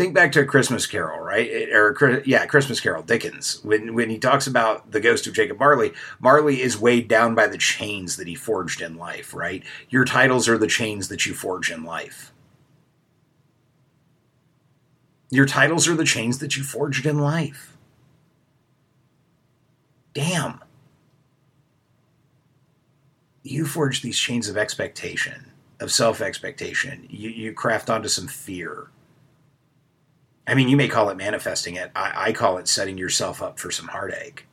think 0.00 0.14
back 0.14 0.32
to 0.32 0.46
Christmas 0.46 0.86
Carol, 0.86 1.20
right? 1.20 1.68
Or 1.70 2.22
yeah, 2.24 2.46
Christmas 2.46 2.80
Carol, 2.80 3.02
Dickens. 3.02 3.62
When 3.62 3.92
when 3.92 4.08
he 4.08 4.18
talks 4.18 4.46
about 4.46 4.92
the 4.92 5.00
ghost 5.00 5.26
of 5.26 5.34
Jacob 5.34 5.58
Marley, 5.58 5.92
Marley 6.18 6.62
is 6.62 6.78
weighed 6.78 7.06
down 7.06 7.34
by 7.34 7.46
the 7.46 7.58
chains 7.58 8.16
that 8.16 8.26
he 8.26 8.34
forged 8.34 8.80
in 8.80 8.96
life, 8.96 9.34
right? 9.34 9.62
Your 9.90 10.06
titles 10.06 10.48
are 10.48 10.56
the 10.56 10.66
chains 10.66 11.08
that 11.08 11.26
you 11.26 11.34
forge 11.34 11.70
in 11.70 11.84
life. 11.84 12.32
Your 15.28 15.44
titles 15.44 15.86
are 15.86 15.94
the 15.94 16.04
chains 16.04 16.38
that 16.38 16.56
you 16.56 16.62
forged 16.64 17.04
in 17.04 17.18
life. 17.18 17.76
Damn. 20.14 20.60
You 23.42 23.66
forge 23.66 24.00
these 24.00 24.18
chains 24.18 24.48
of 24.48 24.56
expectation, 24.56 25.52
of 25.78 25.92
self 25.92 26.22
expectation. 26.22 27.06
You, 27.10 27.28
you 27.28 27.52
craft 27.52 27.90
onto 27.90 28.08
some 28.08 28.28
fear 28.28 28.88
I 30.50 30.54
mean, 30.54 30.68
you 30.68 30.76
may 30.76 30.88
call 30.88 31.10
it 31.10 31.16
manifesting 31.16 31.76
it. 31.76 31.92
I, 31.94 32.12
I 32.26 32.32
call 32.32 32.58
it 32.58 32.66
setting 32.66 32.98
yourself 32.98 33.40
up 33.40 33.60
for 33.60 33.70
some 33.70 33.86
heartache. 33.86 34.46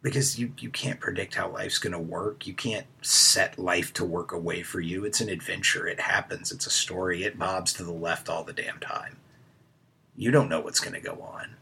Because 0.00 0.38
you, 0.38 0.52
you 0.58 0.70
can't 0.70 1.00
predict 1.00 1.34
how 1.34 1.50
life's 1.50 1.76
going 1.78 1.92
to 1.92 1.98
work. 1.98 2.46
You 2.46 2.54
can't 2.54 2.86
set 3.02 3.58
life 3.58 3.92
to 3.92 4.06
work 4.06 4.32
away 4.32 4.62
for 4.62 4.80
you. 4.80 5.04
It's 5.04 5.20
an 5.20 5.28
adventure. 5.28 5.86
It 5.86 6.00
happens. 6.00 6.50
It's 6.50 6.66
a 6.66 6.70
story. 6.70 7.24
It 7.24 7.38
bobs 7.38 7.74
to 7.74 7.84
the 7.84 7.92
left 7.92 8.30
all 8.30 8.42
the 8.42 8.54
damn 8.54 8.80
time. 8.80 9.18
You 10.16 10.30
don't 10.30 10.48
know 10.48 10.60
what's 10.60 10.80
going 10.80 10.94
to 10.94 11.00
go 11.06 11.20
on. 11.20 11.56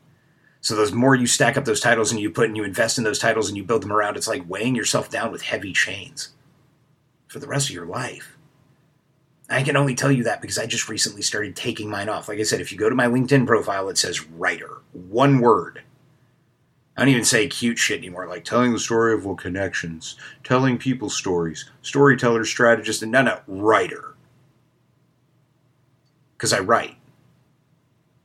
So 0.61 0.77
the 0.77 0.95
more 0.95 1.17
you 1.17 1.27
stack 1.27 1.57
up 1.57 1.65
those 1.65 1.81
titles 1.81 2.13
and 2.13 2.21
you 2.21 2.31
put 2.31 2.47
and 2.47 2.57
you 2.57 2.63
invest 2.63 2.99
in 2.99 3.05
those 3.05 3.19
titles 3.19 3.49
and 3.49 3.57
you 3.57 3.65
build 3.65 3.83
them 3.83 3.93
around, 3.93 4.17
it's 4.17 4.29
like 4.29 4.49
weighing 4.49 4.77
yourself 4.77 5.11
down 5.11 5.33
with 5.33 5.43
heavy 5.43 5.73
chains 5.73 6.29
for 7.27 7.41
the 7.41 7.49
rest 7.49 7.69
of 7.69 7.75
your 7.75 7.87
life. 7.87 8.37
I 9.51 9.63
can 9.63 9.77
only 9.77 9.95
tell 9.95 10.11
you 10.11 10.25
that 10.25 10.41
because 10.41 10.59
I 10.59 10.67
just 10.67 10.89
recently 10.89 11.23
started 11.23 11.55
taking 11.55 11.91
mine 11.91 12.09
off. 12.09 12.29
Like 12.29 12.39
I 12.39 12.45
said, 12.45 12.61
if 12.61 12.73
you 12.73 12.79
go 12.79 12.89
to 12.89 12.95
my 12.95 13.07
LinkedIn 13.07 13.47
profile, 13.47 13.89
it 13.89 13.99
says 13.99 14.27
writer. 14.27 14.79
One 14.93 15.41
word. 15.41 15.83
I 16.97 17.01
don't 17.01 17.11
even 17.11 17.25
say 17.25 17.49
cute 17.49 17.79
shit 17.79 17.99
anymore, 17.99 18.27
like 18.27 18.45
telling 18.45 18.73
the 18.73 18.79
story 18.79 19.13
of 19.13 19.27
what 19.27 19.39
connections, 19.39 20.17
telling 20.45 20.79
people 20.79 21.11
stories, 21.11 21.69
storyteller, 21.83 22.45
strategist, 22.45 23.03
and 23.03 23.13
no, 23.13 23.23
no, 23.23 23.41
writer. 23.47 24.15
Because 26.37 26.53
I 26.53 26.61
write. 26.61 26.97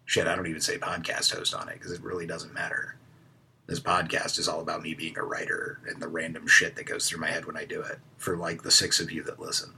Shit, 0.06 0.28
I 0.28 0.36
don't 0.36 0.48
even 0.48 0.62
say 0.62 0.78
podcast 0.78 1.36
host 1.36 1.54
on 1.54 1.68
it 1.68 1.74
because 1.74 1.92
it 1.92 2.02
really 2.02 2.28
doesn't 2.28 2.54
matter. 2.54 2.96
This 3.68 3.80
podcast 3.80 4.40
is 4.40 4.48
all 4.48 4.62
about 4.62 4.82
me 4.82 4.94
being 4.94 5.18
a 5.18 5.24
writer 5.24 5.80
and 5.88 6.02
the 6.02 6.08
random 6.08 6.48
shit 6.48 6.76
that 6.76 6.86
goes 6.86 7.08
through 7.08 7.20
my 7.20 7.30
head 7.30 7.46
when 7.46 7.58
I 7.58 7.66
do 7.66 7.82
it 7.82 8.00
for 8.18 8.38
like 8.38 8.64
the 8.64 8.72
six 8.72 9.00
of 9.00 9.12
you 9.12 9.22
that 9.24 9.40
listen 9.40 9.74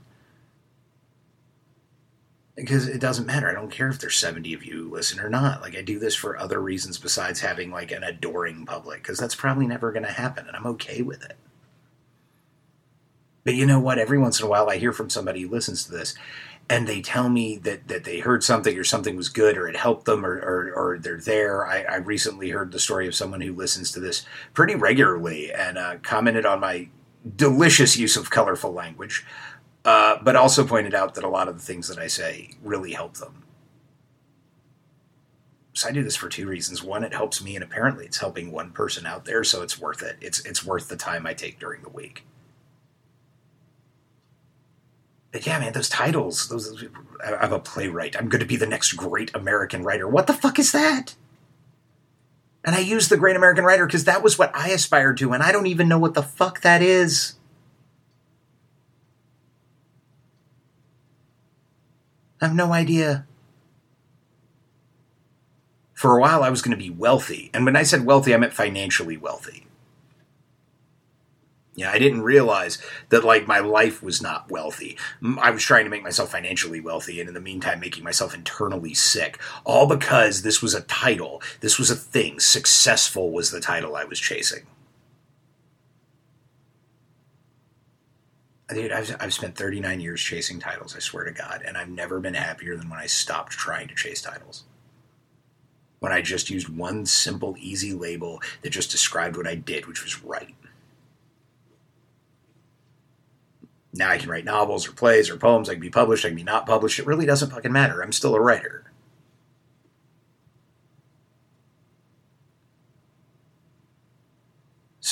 because 2.54 2.86
it 2.86 3.00
doesn't 3.00 3.26
matter. 3.26 3.48
I 3.48 3.54
don't 3.54 3.70
care 3.70 3.88
if 3.88 3.98
there's 3.98 4.16
70 4.16 4.52
of 4.54 4.64
you 4.64 4.90
listen 4.90 5.20
or 5.20 5.30
not. 5.30 5.62
Like 5.62 5.76
I 5.76 5.82
do 5.82 5.98
this 5.98 6.14
for 6.14 6.38
other 6.38 6.60
reasons 6.60 6.98
besides 6.98 7.40
having 7.40 7.70
like 7.70 7.90
an 7.92 8.04
adoring 8.04 8.66
public 8.66 9.02
because 9.02 9.18
that's 9.18 9.34
probably 9.34 9.66
never 9.66 9.92
going 9.92 10.04
to 10.04 10.12
happen 10.12 10.46
and 10.46 10.56
I'm 10.56 10.66
okay 10.66 11.02
with 11.02 11.24
it. 11.24 11.36
But 13.44 13.54
you 13.54 13.66
know 13.66 13.80
what? 13.80 13.98
Every 13.98 14.18
once 14.18 14.38
in 14.38 14.46
a 14.46 14.48
while, 14.48 14.70
I 14.70 14.76
hear 14.76 14.92
from 14.92 15.10
somebody 15.10 15.42
who 15.42 15.48
listens 15.48 15.84
to 15.84 15.90
this, 15.90 16.14
and 16.70 16.86
they 16.86 17.02
tell 17.02 17.28
me 17.28 17.56
that, 17.58 17.88
that 17.88 18.04
they 18.04 18.20
heard 18.20 18.44
something 18.44 18.78
or 18.78 18.84
something 18.84 19.16
was 19.16 19.28
good 19.28 19.56
or 19.56 19.66
it 19.66 19.76
helped 19.76 20.04
them 20.04 20.24
or, 20.24 20.36
or, 20.36 20.72
or 20.74 20.98
they're 20.98 21.18
there. 21.18 21.66
I, 21.66 21.82
I, 21.82 21.96
recently 21.96 22.50
heard 22.50 22.70
the 22.70 22.78
story 22.78 23.08
of 23.08 23.14
someone 23.14 23.40
who 23.40 23.52
listens 23.52 23.90
to 23.92 24.00
this 24.00 24.24
pretty 24.54 24.76
regularly 24.76 25.52
and 25.52 25.76
uh, 25.76 25.96
commented 26.02 26.46
on 26.46 26.60
my 26.60 26.88
delicious 27.36 27.96
use 27.96 28.16
of 28.16 28.30
colorful 28.30 28.72
language, 28.72 29.24
uh, 29.84 30.18
but 30.22 30.36
also 30.36 30.66
pointed 30.66 30.94
out 30.94 31.14
that 31.14 31.24
a 31.24 31.28
lot 31.28 31.48
of 31.48 31.56
the 31.56 31.64
things 31.64 31.88
that 31.88 31.98
I 31.98 32.06
say 32.06 32.50
really 32.62 32.92
help 32.92 33.14
them. 33.14 33.42
So 35.74 35.88
I 35.88 35.92
do 35.92 36.02
this 36.02 36.16
for 36.16 36.28
two 36.28 36.46
reasons. 36.46 36.82
One, 36.82 37.02
it 37.02 37.14
helps 37.14 37.42
me, 37.42 37.54
and 37.54 37.64
apparently 37.64 38.04
it's 38.04 38.18
helping 38.18 38.52
one 38.52 38.72
person 38.72 39.06
out 39.06 39.24
there, 39.24 39.42
so 39.42 39.62
it's 39.62 39.80
worth 39.80 40.02
it. 40.02 40.16
It's 40.20 40.40
it's 40.44 40.64
worth 40.64 40.88
the 40.88 40.96
time 40.96 41.26
I 41.26 41.34
take 41.34 41.58
during 41.58 41.82
the 41.82 41.88
week. 41.88 42.24
But 45.32 45.46
yeah, 45.46 45.58
man, 45.58 45.72
those 45.72 45.88
titles. 45.88 46.48
Those 46.48 46.84
I'm 47.24 47.54
a 47.54 47.58
playwright. 47.58 48.16
I'm 48.16 48.28
going 48.28 48.40
to 48.40 48.46
be 48.46 48.56
the 48.56 48.66
next 48.66 48.92
great 48.92 49.34
American 49.34 49.82
writer. 49.82 50.06
What 50.06 50.26
the 50.26 50.34
fuck 50.34 50.58
is 50.58 50.72
that? 50.72 51.14
And 52.64 52.76
I 52.76 52.80
use 52.80 53.08
the 53.08 53.16
great 53.16 53.34
American 53.34 53.64
writer 53.64 53.86
because 53.86 54.04
that 54.04 54.22
was 54.22 54.38
what 54.38 54.54
I 54.54 54.68
aspired 54.68 55.16
to, 55.18 55.32
and 55.32 55.42
I 55.42 55.50
don't 55.50 55.66
even 55.66 55.88
know 55.88 55.98
what 55.98 56.14
the 56.14 56.22
fuck 56.22 56.60
that 56.60 56.82
is. 56.82 57.34
I 62.42 62.46
have 62.46 62.56
no 62.56 62.72
idea 62.72 63.24
for 65.94 66.16
a 66.16 66.20
while 66.20 66.42
I 66.42 66.50
was 66.50 66.60
going 66.60 66.76
to 66.76 66.84
be 66.84 66.90
wealthy. 66.90 67.50
And 67.54 67.64
when 67.64 67.76
I 67.76 67.84
said 67.84 68.04
wealthy, 68.04 68.34
I 68.34 68.36
meant 68.36 68.52
financially 68.52 69.16
wealthy. 69.16 69.68
Yeah, 71.76 71.92
I 71.92 72.00
didn't 72.00 72.22
realize 72.22 72.78
that 73.10 73.22
like 73.22 73.46
my 73.46 73.60
life 73.60 74.02
was 74.02 74.20
not 74.20 74.50
wealthy. 74.50 74.98
I 75.38 75.52
was 75.52 75.62
trying 75.62 75.84
to 75.84 75.90
make 75.90 76.02
myself 76.02 76.32
financially 76.32 76.80
wealthy 76.80 77.20
and 77.20 77.28
in 77.28 77.34
the 77.34 77.40
meantime 77.40 77.78
making 77.78 78.02
myself 78.02 78.34
internally 78.34 78.92
sick. 78.92 79.40
All 79.64 79.86
because 79.86 80.42
this 80.42 80.60
was 80.60 80.74
a 80.74 80.82
title. 80.82 81.40
This 81.60 81.78
was 81.78 81.90
a 81.90 81.96
thing. 81.96 82.40
Successful 82.40 83.30
was 83.30 83.52
the 83.52 83.60
title 83.60 83.94
I 83.94 84.04
was 84.04 84.18
chasing. 84.18 84.66
Dude, 88.72 88.92
I've, 88.92 89.16
I've 89.20 89.34
spent 89.34 89.56
39 89.56 90.00
years 90.00 90.20
chasing 90.20 90.58
titles, 90.58 90.96
I 90.96 91.00
swear 91.00 91.24
to 91.24 91.32
God, 91.32 91.62
and 91.66 91.76
I've 91.76 91.88
never 91.88 92.20
been 92.20 92.34
happier 92.34 92.76
than 92.76 92.88
when 92.88 92.98
I 92.98 93.06
stopped 93.06 93.52
trying 93.52 93.88
to 93.88 93.94
chase 93.94 94.22
titles 94.22 94.64
when 96.02 96.10
I 96.10 96.20
just 96.20 96.50
used 96.50 96.68
one 96.68 97.06
simple, 97.06 97.54
easy 97.60 97.92
label 97.92 98.42
that 98.62 98.70
just 98.70 98.90
described 98.90 99.36
what 99.36 99.46
I 99.46 99.54
did, 99.54 99.86
which 99.86 100.02
was 100.02 100.24
write. 100.24 100.56
Now 103.94 104.10
I 104.10 104.18
can 104.18 104.28
write 104.28 104.44
novels 104.44 104.88
or 104.88 104.92
plays 104.92 105.30
or 105.30 105.36
poems. 105.36 105.68
I 105.68 105.74
can 105.74 105.80
be 105.80 105.90
published. 105.90 106.24
I 106.24 106.28
can 106.30 106.36
be 106.36 106.42
not 106.42 106.66
published. 106.66 106.98
It 106.98 107.06
really 107.06 107.24
doesn't 107.24 107.50
fucking 107.50 107.70
matter. 107.70 108.00
I'm 108.00 108.10
still 108.10 108.34
a 108.34 108.40
writer. 108.40 108.82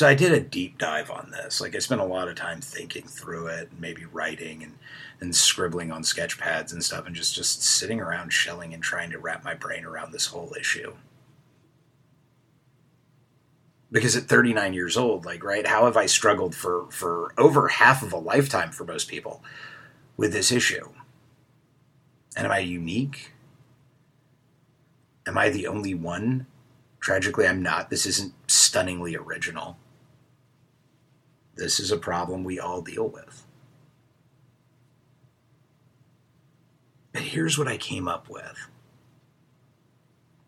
So 0.01 0.09
I 0.09 0.15
did 0.15 0.33
a 0.33 0.41
deep 0.41 0.79
dive 0.79 1.11
on 1.11 1.31
this. 1.31 1.61
Like 1.61 1.77
I 1.77 1.79
spent 1.79 2.01
a 2.01 2.05
lot 2.05 2.27
of 2.27 2.35
time 2.35 2.63
thinking 2.63 3.03
through 3.03 3.49
it, 3.49 3.69
and 3.71 3.79
maybe 3.79 4.07
writing 4.07 4.63
and, 4.63 4.79
and 5.21 5.37
scribbling 5.37 5.93
on 5.93 6.05
sketch 6.05 6.39
pads 6.39 6.73
and 6.73 6.83
stuff, 6.83 7.07
and 7.07 7.15
just 7.15 7.35
just 7.35 7.63
sitting 7.63 8.01
around 8.01 8.33
shelling 8.33 8.73
and 8.73 8.83
trying 8.83 9.11
to 9.11 9.19
wrap 9.19 9.45
my 9.45 9.53
brain 9.53 9.85
around 9.85 10.13
this 10.13 10.25
whole 10.25 10.55
issue. 10.59 10.95
Because 13.93 14.17
at 14.17 14.23
39 14.23 14.73
years 14.73 14.97
old, 14.97 15.27
like 15.27 15.45
right, 15.45 15.67
how 15.67 15.85
have 15.85 15.99
I 15.99 16.07
struggled 16.07 16.55
for 16.55 16.87
for 16.91 17.35
over 17.37 17.69
half 17.69 18.03
of 18.03 18.15
a 18.15 18.17
lifetime 18.17 18.71
for 18.71 18.85
most 18.85 19.07
people 19.07 19.43
with 20.17 20.33
this 20.33 20.51
issue? 20.51 20.89
And 22.35 22.47
am 22.47 22.53
I 22.53 22.61
unique? 22.61 23.33
Am 25.27 25.37
I 25.37 25.51
the 25.51 25.67
only 25.67 25.93
one? 25.93 26.47
Tragically, 27.01 27.47
I'm 27.47 27.63
not. 27.63 27.91
This 27.91 28.07
isn't 28.07 28.33
stunningly 28.47 29.15
original. 29.15 29.77
This 31.57 31.81
is 31.81 31.91
a 31.91 31.97
problem 31.99 32.45
we 32.45 32.59
all 32.59 32.81
deal 32.81 33.09
with. 33.09 33.45
But 37.13 37.23
here's 37.23 37.59
what 37.59 37.69
I 37.69 37.77
came 37.77 38.09
up 38.09 38.29
with. 38.29 38.69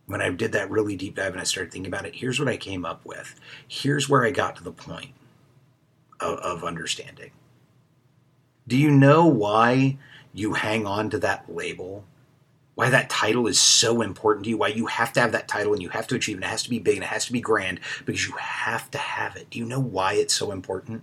When 0.06 0.23
I 0.23 0.30
did 0.30 0.52
that 0.52 0.71
really 0.71 0.97
deep 0.97 1.16
dive 1.16 1.32
and 1.32 1.40
I 1.40 1.44
started 1.44 1.73
thinking 1.73 1.92
about 1.92 2.06
it, 2.06 2.14
here's 2.14 2.38
what 2.38 2.49
I 2.49 2.56
came 2.56 2.85
up 2.85 3.04
with. 3.04 3.35
Here's 3.66 4.09
where 4.09 4.25
I 4.25 4.30
got 4.30 4.56
to 4.56 4.64
the 4.64 4.73
point 4.73 5.12
of, 6.21 6.38
of 6.38 6.64
understanding. 6.64 7.30
Do 8.68 8.76
you 8.76 8.90
know 8.90 9.26
why 9.26 9.99
you 10.32 10.54
hang 10.54 10.87
on 10.87 11.11
to 11.11 11.18
that 11.18 11.52
label 11.52 12.04
why 12.74 12.88
that 12.88 13.10
title 13.10 13.46
is 13.46 13.60
so 13.60 14.00
important 14.00 14.44
to 14.44 14.50
you, 14.50 14.56
why 14.56 14.68
you 14.68 14.86
have 14.86 15.12
to 15.12 15.20
have 15.20 15.32
that 15.32 15.48
title 15.48 15.72
and 15.72 15.82
you 15.82 15.90
have 15.90 16.06
to 16.06 16.14
achieve 16.14 16.38
it. 16.38 16.44
It 16.44 16.48
has 16.48 16.62
to 16.62 16.70
be 16.70 16.78
big 16.78 16.96
and 16.96 17.04
it 17.04 17.08
has 17.08 17.26
to 17.26 17.32
be 17.32 17.40
grand 17.40 17.80
because 18.06 18.26
you 18.26 18.34
have 18.34 18.90
to 18.92 18.98
have 18.98 19.36
it. 19.36 19.50
Do 19.50 19.58
you 19.58 19.66
know 19.66 19.80
why 19.80 20.14
it's 20.14 20.34
so 20.34 20.52
important? 20.52 21.02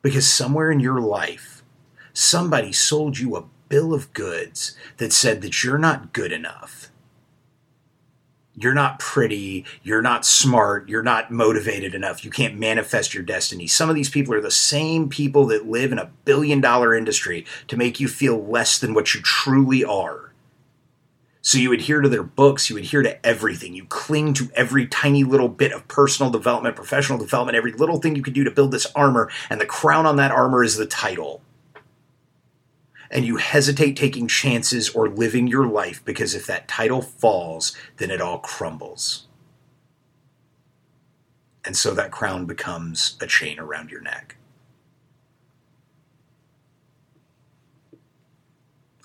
Because 0.00 0.28
somewhere 0.28 0.70
in 0.70 0.78
your 0.78 1.00
life, 1.00 1.64
somebody 2.12 2.72
sold 2.72 3.18
you 3.18 3.36
a 3.36 3.44
bill 3.68 3.92
of 3.92 4.12
goods 4.12 4.76
that 4.98 5.12
said 5.12 5.42
that 5.42 5.64
you're 5.64 5.78
not 5.78 6.12
good 6.12 6.32
enough 6.32 6.87
you're 8.60 8.74
not 8.74 8.98
pretty, 8.98 9.64
you're 9.82 10.02
not 10.02 10.24
smart, 10.24 10.88
you're 10.88 11.02
not 11.02 11.30
motivated 11.30 11.94
enough, 11.94 12.24
you 12.24 12.30
can't 12.30 12.58
manifest 12.58 13.14
your 13.14 13.22
destiny. 13.22 13.66
Some 13.66 13.88
of 13.88 13.94
these 13.94 14.10
people 14.10 14.34
are 14.34 14.40
the 14.40 14.50
same 14.50 15.08
people 15.08 15.46
that 15.46 15.68
live 15.68 15.92
in 15.92 15.98
a 15.98 16.10
billion 16.24 16.60
dollar 16.60 16.94
industry 16.94 17.46
to 17.68 17.76
make 17.76 18.00
you 18.00 18.08
feel 18.08 18.44
less 18.44 18.78
than 18.78 18.94
what 18.94 19.14
you 19.14 19.20
truly 19.22 19.84
are. 19.84 20.32
So 21.40 21.56
you 21.56 21.72
adhere 21.72 22.00
to 22.00 22.08
their 22.08 22.24
books, 22.24 22.68
you 22.68 22.76
adhere 22.76 23.02
to 23.02 23.24
everything, 23.24 23.74
you 23.74 23.86
cling 23.86 24.34
to 24.34 24.50
every 24.54 24.86
tiny 24.86 25.24
little 25.24 25.48
bit 25.48 25.72
of 25.72 25.86
personal 25.88 26.30
development, 26.30 26.76
professional 26.76 27.18
development, 27.18 27.56
every 27.56 27.72
little 27.72 28.00
thing 28.00 28.16
you 28.16 28.22
can 28.22 28.34
do 28.34 28.44
to 28.44 28.50
build 28.50 28.72
this 28.72 28.86
armor, 28.94 29.30
and 29.48 29.60
the 29.60 29.66
crown 29.66 30.04
on 30.04 30.16
that 30.16 30.32
armor 30.32 30.62
is 30.62 30.76
the 30.76 30.86
title 30.86 31.40
and 33.10 33.24
you 33.24 33.36
hesitate 33.36 33.96
taking 33.96 34.28
chances 34.28 34.90
or 34.90 35.08
living 35.08 35.46
your 35.46 35.66
life 35.66 36.04
because 36.04 36.34
if 36.34 36.46
that 36.46 36.68
title 36.68 37.02
falls, 37.02 37.74
then 37.96 38.10
it 38.10 38.20
all 38.20 38.38
crumbles. 38.38 39.26
And 41.64 41.76
so 41.76 41.92
that 41.94 42.10
crown 42.10 42.46
becomes 42.46 43.16
a 43.20 43.26
chain 43.26 43.58
around 43.58 43.90
your 43.90 44.00
neck. 44.00 44.36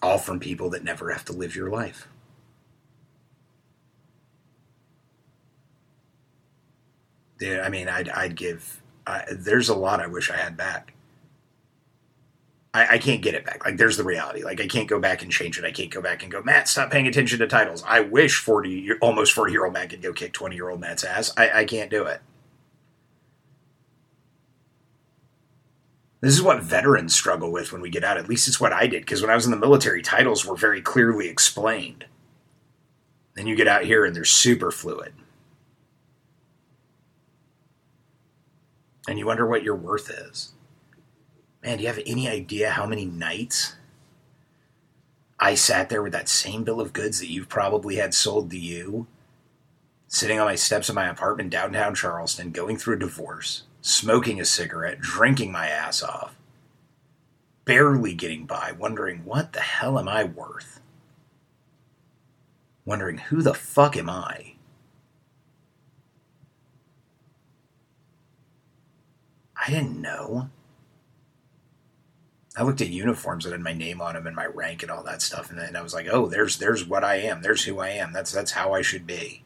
All 0.01 0.17
from 0.17 0.39
people 0.39 0.69
that 0.71 0.83
never 0.83 1.11
have 1.11 1.25
to 1.25 1.33
live 1.33 1.55
your 1.55 1.69
life. 1.69 2.07
Yeah, 7.39 7.63
I 7.65 7.69
mean, 7.69 7.89
I'd, 7.89 8.09
I'd 8.09 8.35
give. 8.35 8.81
Uh, 9.05 9.21
there's 9.31 9.67
a 9.67 9.75
lot 9.75 9.99
I 9.99 10.07
wish 10.07 10.29
I 10.29 10.37
had 10.37 10.55
back. 10.55 10.93
I, 12.73 12.95
I, 12.95 12.97
can't 12.97 13.21
get 13.21 13.35
it 13.35 13.45
back. 13.45 13.63
Like, 13.65 13.77
there's 13.77 13.97
the 13.97 14.03
reality. 14.03 14.43
Like, 14.43 14.59
I 14.59 14.67
can't 14.67 14.87
go 14.87 14.99
back 14.99 15.21
and 15.21 15.31
change 15.31 15.59
it. 15.59 15.65
I 15.65 15.71
can't 15.71 15.91
go 15.91 16.01
back 16.01 16.23
and 16.23 16.31
go, 16.31 16.41
Matt, 16.41 16.67
stop 16.67 16.89
paying 16.89 17.07
attention 17.07 17.39
to 17.39 17.47
titles. 17.47 17.83
I 17.87 17.99
wish 17.99 18.39
40, 18.39 18.93
almost 19.01 19.33
40 19.33 19.51
year 19.51 19.65
old 19.65 19.73
Matt 19.73 19.91
could 19.91 20.01
go 20.01 20.11
kick 20.11 20.33
20 20.33 20.55
year 20.55 20.69
old 20.69 20.79
Matt's 20.79 21.03
ass. 21.03 21.31
I, 21.37 21.61
I 21.61 21.65
can't 21.65 21.91
do 21.91 22.05
it. 22.05 22.21
This 26.21 26.33
is 26.33 26.41
what 26.41 26.63
veterans 26.63 27.13
struggle 27.13 27.51
with 27.51 27.73
when 27.73 27.81
we 27.81 27.89
get 27.89 28.05
out. 28.05 28.17
At 28.17 28.29
least 28.29 28.47
it's 28.47 28.59
what 28.59 28.71
I 28.71 28.87
did, 28.87 29.01
because 29.01 29.21
when 29.21 29.29
I 29.29 29.35
was 29.35 29.43
in 29.43 29.51
the 29.51 29.57
military, 29.57 30.01
titles 30.01 30.45
were 30.45 30.55
very 30.55 30.81
clearly 30.81 31.27
explained. 31.27 32.05
Then 33.35 33.45
you 33.45 33.57
get 33.57 33.67
out 33.67 33.83
here 33.83 34.05
and 34.05 34.15
they're 34.15 34.23
super 34.23 34.71
fluid. 34.71 35.13
And 39.07 39.19
you 39.19 39.25
wonder 39.25 39.45
what 39.45 39.63
your 39.63 39.75
worth 39.75 40.09
is. 40.09 40.53
Man, 41.63 41.77
do 41.77 41.83
you 41.83 41.87
have 41.87 42.01
any 42.05 42.27
idea 42.27 42.71
how 42.71 42.85
many 42.85 43.05
nights 43.05 43.75
I 45.39 45.55
sat 45.55 45.89
there 45.89 46.03
with 46.03 46.11
that 46.11 46.27
same 46.27 46.65
bill 46.65 46.81
of 46.81 46.91
goods 46.91 47.19
that 47.19 47.29
you've 47.29 47.47
probably 47.47 47.95
had 47.95 48.13
sold 48.13 48.51
to 48.51 48.59
you? 48.59 49.07
Sitting 50.07 50.39
on 50.39 50.45
my 50.45 50.55
steps 50.55 50.89
of 50.89 50.95
my 50.95 51.07
apartment 51.07 51.49
downtown 51.49 51.95
Charleston, 51.95 52.51
going 52.51 52.77
through 52.77 52.97
a 52.97 52.99
divorce, 52.99 53.63
smoking 53.81 54.41
a 54.41 54.45
cigarette, 54.45 54.99
drinking 54.99 55.53
my 55.53 55.69
ass 55.69 56.03
off, 56.03 56.35
barely 57.63 58.13
getting 58.13 58.45
by, 58.45 58.73
wondering 58.77 59.23
what 59.23 59.53
the 59.53 59.61
hell 59.61 59.97
am 59.97 60.09
I 60.09 60.25
worth? 60.25 60.81
Wondering 62.83 63.17
who 63.17 63.41
the 63.41 63.53
fuck 63.53 63.95
am 63.95 64.09
I? 64.09 64.55
I 69.65 69.69
didn't 69.71 70.01
know. 70.01 70.49
I 72.55 72.63
looked 72.63 72.81
at 72.81 72.89
uniforms 72.89 73.45
that 73.45 73.51
had 73.51 73.61
my 73.61 73.73
name 73.73 73.99
on 73.99 74.13
them 74.13 74.27
and 74.27 74.35
my 74.35 74.45
rank 74.45 74.83
and 74.83 74.91
all 74.91 75.03
that 75.03 75.21
stuff, 75.23 75.49
and 75.49 75.57
then 75.57 75.75
I 75.75 75.81
was 75.81 75.93
like, 75.93 76.07
"Oh, 76.11 76.27
there's 76.27 76.57
there's 76.57 76.85
what 76.87 77.03
I 77.03 77.15
am. 77.15 77.41
There's 77.41 77.63
who 77.63 77.79
I 77.79 77.89
am. 77.89 78.13
That's 78.13 78.31
that's 78.31 78.51
how 78.51 78.73
I 78.73 78.81
should 78.81 79.07
be." 79.07 79.43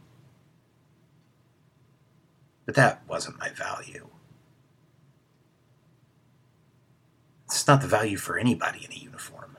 But 2.65 2.75
that 2.75 3.01
wasn't 3.07 3.39
my 3.39 3.49
value. 3.49 4.07
It's 7.45 7.65
not 7.65 7.81
the 7.81 7.87
value 7.87 8.17
for 8.17 8.37
anybody 8.37 8.83
in 8.83 8.91
a 8.91 8.95
uniform. 8.95 9.57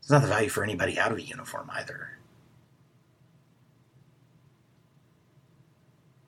It's 0.00 0.10
not 0.10 0.22
the 0.22 0.28
value 0.28 0.48
for 0.48 0.64
anybody 0.64 0.98
out 0.98 1.12
of 1.12 1.18
a 1.18 1.22
uniform 1.22 1.70
either. 1.74 2.18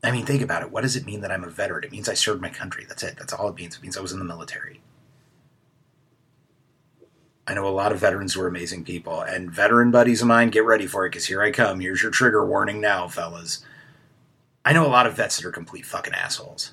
I 0.03 0.11
mean, 0.11 0.27
think 0.27 0.43
about 0.43 0.62
it. 0.62 0.71
What 0.71 0.83
does 0.83 0.97
it 0.97 1.07
mean 1.07 1.23
that 1.23 1.33
I'm 1.33 1.45
a 1.45 1.49
veteran? 1.49 1.85
It 1.85 1.93
means 1.93 2.09
I 2.09 2.15
served 2.15 2.43
my 2.43 2.50
country. 2.50 2.85
That's 2.87 3.03
it. 3.03 3.17
That's 3.19 3.33
all 3.33 3.49
it 3.49 3.57
means. 3.57 3.77
It 3.77 3.83
means 3.83 3.97
I 3.97 4.00
was 4.00 4.12
in 4.12 4.19
the 4.19 4.25
military. 4.25 4.81
I 7.49 7.55
know 7.55 7.67
a 7.67 7.71
lot 7.71 7.93
of 7.93 7.99
veterans 7.99 8.37
were 8.37 8.47
amazing 8.47 8.85
people, 8.85 9.23
and 9.23 9.50
veteran 9.50 9.90
buddies 9.90 10.21
of 10.21 10.28
mine, 10.28 10.50
get 10.50 10.67
ready 10.67 10.87
for 10.87 11.07
it 11.07 11.11
because 11.11 11.25
here 11.25 11.43
I 11.43 11.50
come. 11.50 11.81
Here's 11.81 12.02
your 12.02 12.11
trigger 12.11 12.45
warning 12.45 12.78
now, 12.78 13.09
fellas. 13.09 13.64
I 14.67 14.75
know 14.75 14.87
a 14.87 14.88
lot 14.88 15.07
of 15.07 15.17
vets 15.17 15.38
that 15.38 15.47
are 15.47 15.50
complete 15.50 15.87
fucking 15.87 16.12
assholes. 16.12 16.73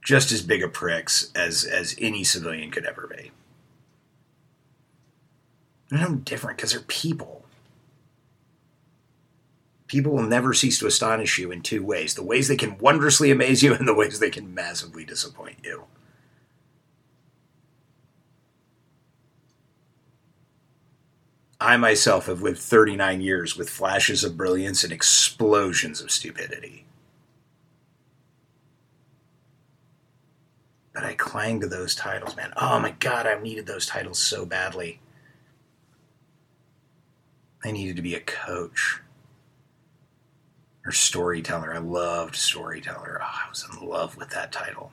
Just 0.00 0.30
as 0.30 0.42
big 0.42 0.62
a 0.62 0.68
pricks 0.68 1.32
as 1.34 1.64
as 1.64 1.96
any 2.00 2.22
civilian 2.22 2.70
could 2.70 2.86
ever 2.86 3.12
be. 3.12 3.32
They're 5.90 5.98
no 5.98 6.14
different 6.14 6.58
because 6.58 6.70
they're 6.70 6.80
people. 6.82 7.44
People 9.88 10.12
will 10.12 10.22
never 10.22 10.54
cease 10.54 10.78
to 10.78 10.86
astonish 10.86 11.36
you 11.36 11.50
in 11.50 11.62
two 11.62 11.82
ways 11.82 12.14
the 12.14 12.22
ways 12.22 12.46
they 12.46 12.56
can 12.56 12.78
wondrously 12.78 13.32
amaze 13.32 13.60
you, 13.60 13.74
and 13.74 13.88
the 13.88 13.94
ways 13.94 14.20
they 14.20 14.30
can 14.30 14.54
massively 14.54 15.04
disappoint 15.04 15.56
you. 15.64 15.86
I 21.60 21.76
myself 21.76 22.26
have 22.26 22.40
lived 22.40 22.60
39 22.60 23.20
years 23.20 23.56
with 23.56 23.68
flashes 23.68 24.22
of 24.22 24.36
brilliance 24.36 24.84
and 24.84 24.92
explosions 24.92 26.00
of 26.00 26.10
stupidity. 26.10 26.84
But 30.94 31.04
I 31.04 31.14
clang 31.14 31.60
to 31.60 31.66
those 31.66 31.94
titles, 31.94 32.36
man. 32.36 32.52
Oh 32.56 32.78
my 32.78 32.92
god, 32.92 33.26
I 33.26 33.40
needed 33.40 33.66
those 33.66 33.86
titles 33.86 34.18
so 34.18 34.46
badly. 34.46 35.00
I 37.64 37.72
needed 37.72 37.96
to 37.96 38.02
be 38.02 38.14
a 38.14 38.20
coach 38.20 39.00
or 40.84 40.92
storyteller. 40.92 41.74
I 41.74 41.78
loved 41.78 42.36
storyteller. 42.36 43.20
Oh, 43.20 43.26
I 43.26 43.48
was 43.48 43.66
in 43.68 43.86
love 43.86 44.16
with 44.16 44.30
that 44.30 44.52
title. 44.52 44.92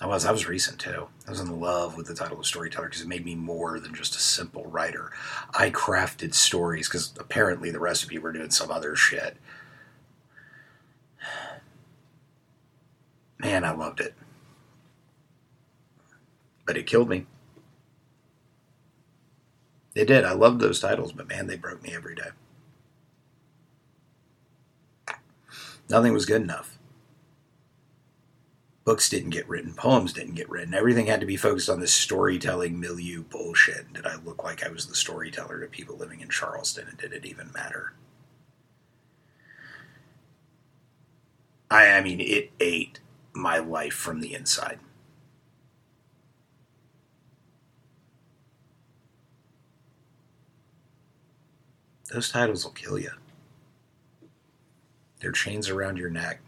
I 0.00 0.06
was. 0.06 0.24
I 0.24 0.32
was 0.32 0.48
recent 0.48 0.78
too. 0.78 1.08
I 1.26 1.30
was 1.30 1.40
in 1.40 1.60
love 1.60 1.96
with 1.96 2.06
the 2.06 2.14
title 2.14 2.38
of 2.38 2.46
storyteller 2.46 2.88
because 2.88 3.02
it 3.02 3.08
made 3.08 3.24
me 3.24 3.34
more 3.34 3.78
than 3.78 3.94
just 3.94 4.16
a 4.16 4.20
simple 4.20 4.64
writer. 4.64 5.12
I 5.52 5.70
crafted 5.70 6.32
stories 6.32 6.88
because 6.88 7.12
apparently 7.18 7.70
the 7.70 7.80
rest 7.80 8.02
of 8.02 8.10
you 8.10 8.22
were 8.22 8.32
doing 8.32 8.50
some 8.50 8.70
other 8.70 8.96
shit. 8.96 9.36
Man, 13.38 13.62
I 13.62 13.72
loved 13.72 14.00
it. 14.00 14.14
But 16.66 16.78
it 16.78 16.86
killed 16.86 17.08
me. 17.10 17.26
It 19.94 20.06
did. 20.06 20.24
I 20.24 20.32
loved 20.32 20.60
those 20.60 20.80
titles, 20.80 21.12
but 21.12 21.28
man, 21.28 21.46
they 21.46 21.56
broke 21.56 21.82
me 21.82 21.92
every 21.92 22.14
day. 22.14 22.30
Nothing 25.90 26.12
was 26.14 26.24
good 26.24 26.40
enough 26.40 26.79
books 28.84 29.08
didn't 29.08 29.30
get 29.30 29.48
written, 29.48 29.74
poems 29.74 30.12
didn't 30.12 30.34
get 30.34 30.48
written. 30.48 30.74
Everything 30.74 31.06
had 31.06 31.20
to 31.20 31.26
be 31.26 31.36
focused 31.36 31.68
on 31.68 31.80
this 31.80 31.92
storytelling 31.92 32.78
milieu 32.80 33.22
bullshit. 33.22 33.92
Did 33.92 34.06
I 34.06 34.16
look 34.16 34.42
like 34.42 34.64
I 34.64 34.70
was 34.70 34.86
the 34.86 34.94
storyteller 34.94 35.60
to 35.60 35.66
people 35.66 35.96
living 35.96 36.20
in 36.20 36.28
Charleston, 36.28 36.88
and 36.88 36.98
did 36.98 37.12
it 37.12 37.26
even 37.26 37.52
matter? 37.52 37.92
I, 41.70 41.88
I 41.88 42.02
mean, 42.02 42.20
it 42.20 42.50
ate 42.58 43.00
my 43.32 43.58
life 43.58 43.94
from 43.94 44.20
the 44.20 44.34
inside. 44.34 44.80
Those 52.12 52.28
titles 52.28 52.64
will 52.64 52.72
kill 52.72 52.98
you. 52.98 53.12
They're 55.20 55.30
chains 55.30 55.68
around 55.68 55.96
your 55.96 56.10
neck. 56.10 56.40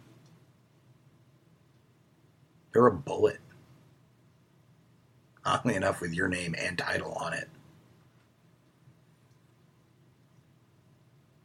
They're 2.73 2.87
a 2.87 2.93
bullet. 2.93 3.39
Oddly 5.45 5.75
enough, 5.75 6.01
with 6.01 6.13
your 6.13 6.29
name 6.29 6.55
and 6.59 6.79
title 6.79 7.13
on 7.13 7.33
it. 7.33 7.49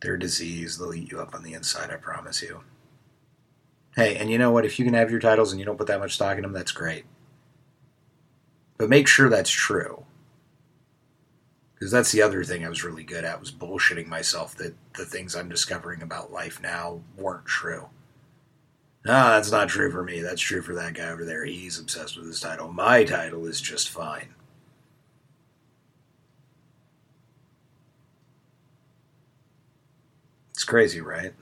They're 0.01 0.13
a 0.13 0.19
disease. 0.19 0.77
They'll 0.77 0.93
eat 0.93 1.11
you 1.11 1.19
up 1.19 1.33
on 1.33 1.43
the 1.43 1.53
inside, 1.53 1.89
I 1.91 1.95
promise 1.95 2.41
you. 2.41 2.61
Hey, 3.95 4.15
and 4.15 4.29
you 4.29 4.37
know 4.37 4.51
what? 4.51 4.65
If 4.65 4.77
you 4.77 4.85
can 4.85 4.93
have 4.93 5.09
your 5.09 5.19
titles 5.19 5.51
and 5.51 5.59
you 5.59 5.65
don't 5.65 5.77
put 5.77 5.87
that 5.87 5.99
much 5.99 6.13
stock 6.13 6.37
in 6.37 6.43
them, 6.43 6.53
that's 6.53 6.71
great. 6.71 7.05
But 8.77 8.89
make 8.89 9.07
sure 9.07 9.27
that's 9.27 9.49
true. 9.49 10.05
Because 11.73 11.91
that's 11.91 12.11
the 12.11 12.21
other 12.21 12.43
thing 12.43 12.63
I 12.63 12.69
was 12.69 12.83
really 12.83 13.03
good 13.03 13.23
at 13.23 13.39
was 13.39 13.51
bullshitting 13.51 14.07
myself 14.07 14.55
that 14.57 14.75
the 14.93 15.05
things 15.05 15.35
I'm 15.35 15.49
discovering 15.49 16.03
about 16.03 16.31
life 16.31 16.61
now 16.61 17.01
weren't 17.17 17.45
true. 17.45 17.89
No, 19.07 19.29
that's 19.29 19.51
not 19.51 19.69
true 19.69 19.89
for 19.89 20.03
me. 20.03 20.19
That's 20.19 20.41
true 20.41 20.61
for 20.61 20.75
that 20.75 20.93
guy 20.93 21.07
over 21.07 21.23
there. 21.23 21.45
He's 21.45 21.79
obsessed 21.79 22.17
with 22.17 22.27
his 22.27 22.41
title. 22.41 22.73
My 22.73 23.05
title 23.05 23.45
is 23.45 23.61
just 23.61 23.89
fine. 23.89 24.35
It's 30.51 30.65
crazy, 30.65 30.99
right? 30.99 31.33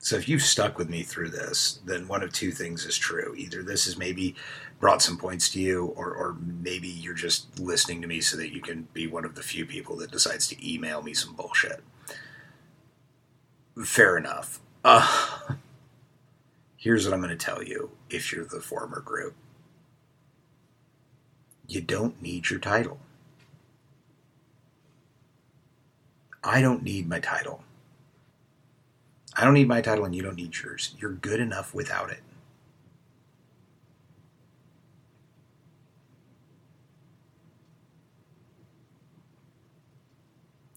So 0.00 0.16
if 0.16 0.28
you've 0.28 0.42
stuck 0.42 0.78
with 0.78 0.90
me 0.90 1.04
through 1.04 1.30
this, 1.30 1.78
then 1.84 2.08
one 2.08 2.24
of 2.24 2.32
two 2.32 2.50
things 2.50 2.84
is 2.84 2.98
true. 2.98 3.36
Either 3.36 3.62
this 3.62 3.84
has 3.84 3.96
maybe 3.96 4.34
brought 4.80 5.00
some 5.00 5.16
points 5.16 5.48
to 5.50 5.60
you, 5.60 5.94
or, 5.96 6.12
or 6.12 6.36
maybe 6.40 6.88
you're 6.88 7.14
just 7.14 7.60
listening 7.60 8.02
to 8.02 8.08
me 8.08 8.20
so 8.20 8.36
that 8.36 8.52
you 8.52 8.60
can 8.60 8.88
be 8.94 9.06
one 9.06 9.24
of 9.24 9.36
the 9.36 9.44
few 9.44 9.64
people 9.64 9.96
that 9.98 10.10
decides 10.10 10.48
to 10.48 10.74
email 10.74 11.02
me 11.02 11.14
some 11.14 11.36
bullshit. 11.36 11.84
Fair 13.84 14.16
enough. 14.16 14.60
Uh, 14.84 15.56
here's 16.76 17.04
what 17.04 17.14
I'm 17.14 17.20
going 17.20 17.36
to 17.36 17.44
tell 17.44 17.62
you 17.62 17.90
if 18.08 18.32
you're 18.32 18.44
the 18.44 18.60
former 18.60 19.00
group 19.00 19.34
you 21.70 21.80
don't 21.80 22.20
need 22.20 22.50
your 22.50 22.58
title. 22.58 22.98
I 26.42 26.60
don't 26.60 26.82
need 26.82 27.08
my 27.08 27.20
title. 27.20 27.62
I 29.36 29.44
don't 29.44 29.54
need 29.54 29.68
my 29.68 29.80
title, 29.80 30.04
and 30.04 30.14
you 30.14 30.22
don't 30.22 30.34
need 30.34 30.56
yours. 30.56 30.96
You're 30.98 31.12
good 31.12 31.38
enough 31.38 31.72
without 31.72 32.10
it. 32.10 32.22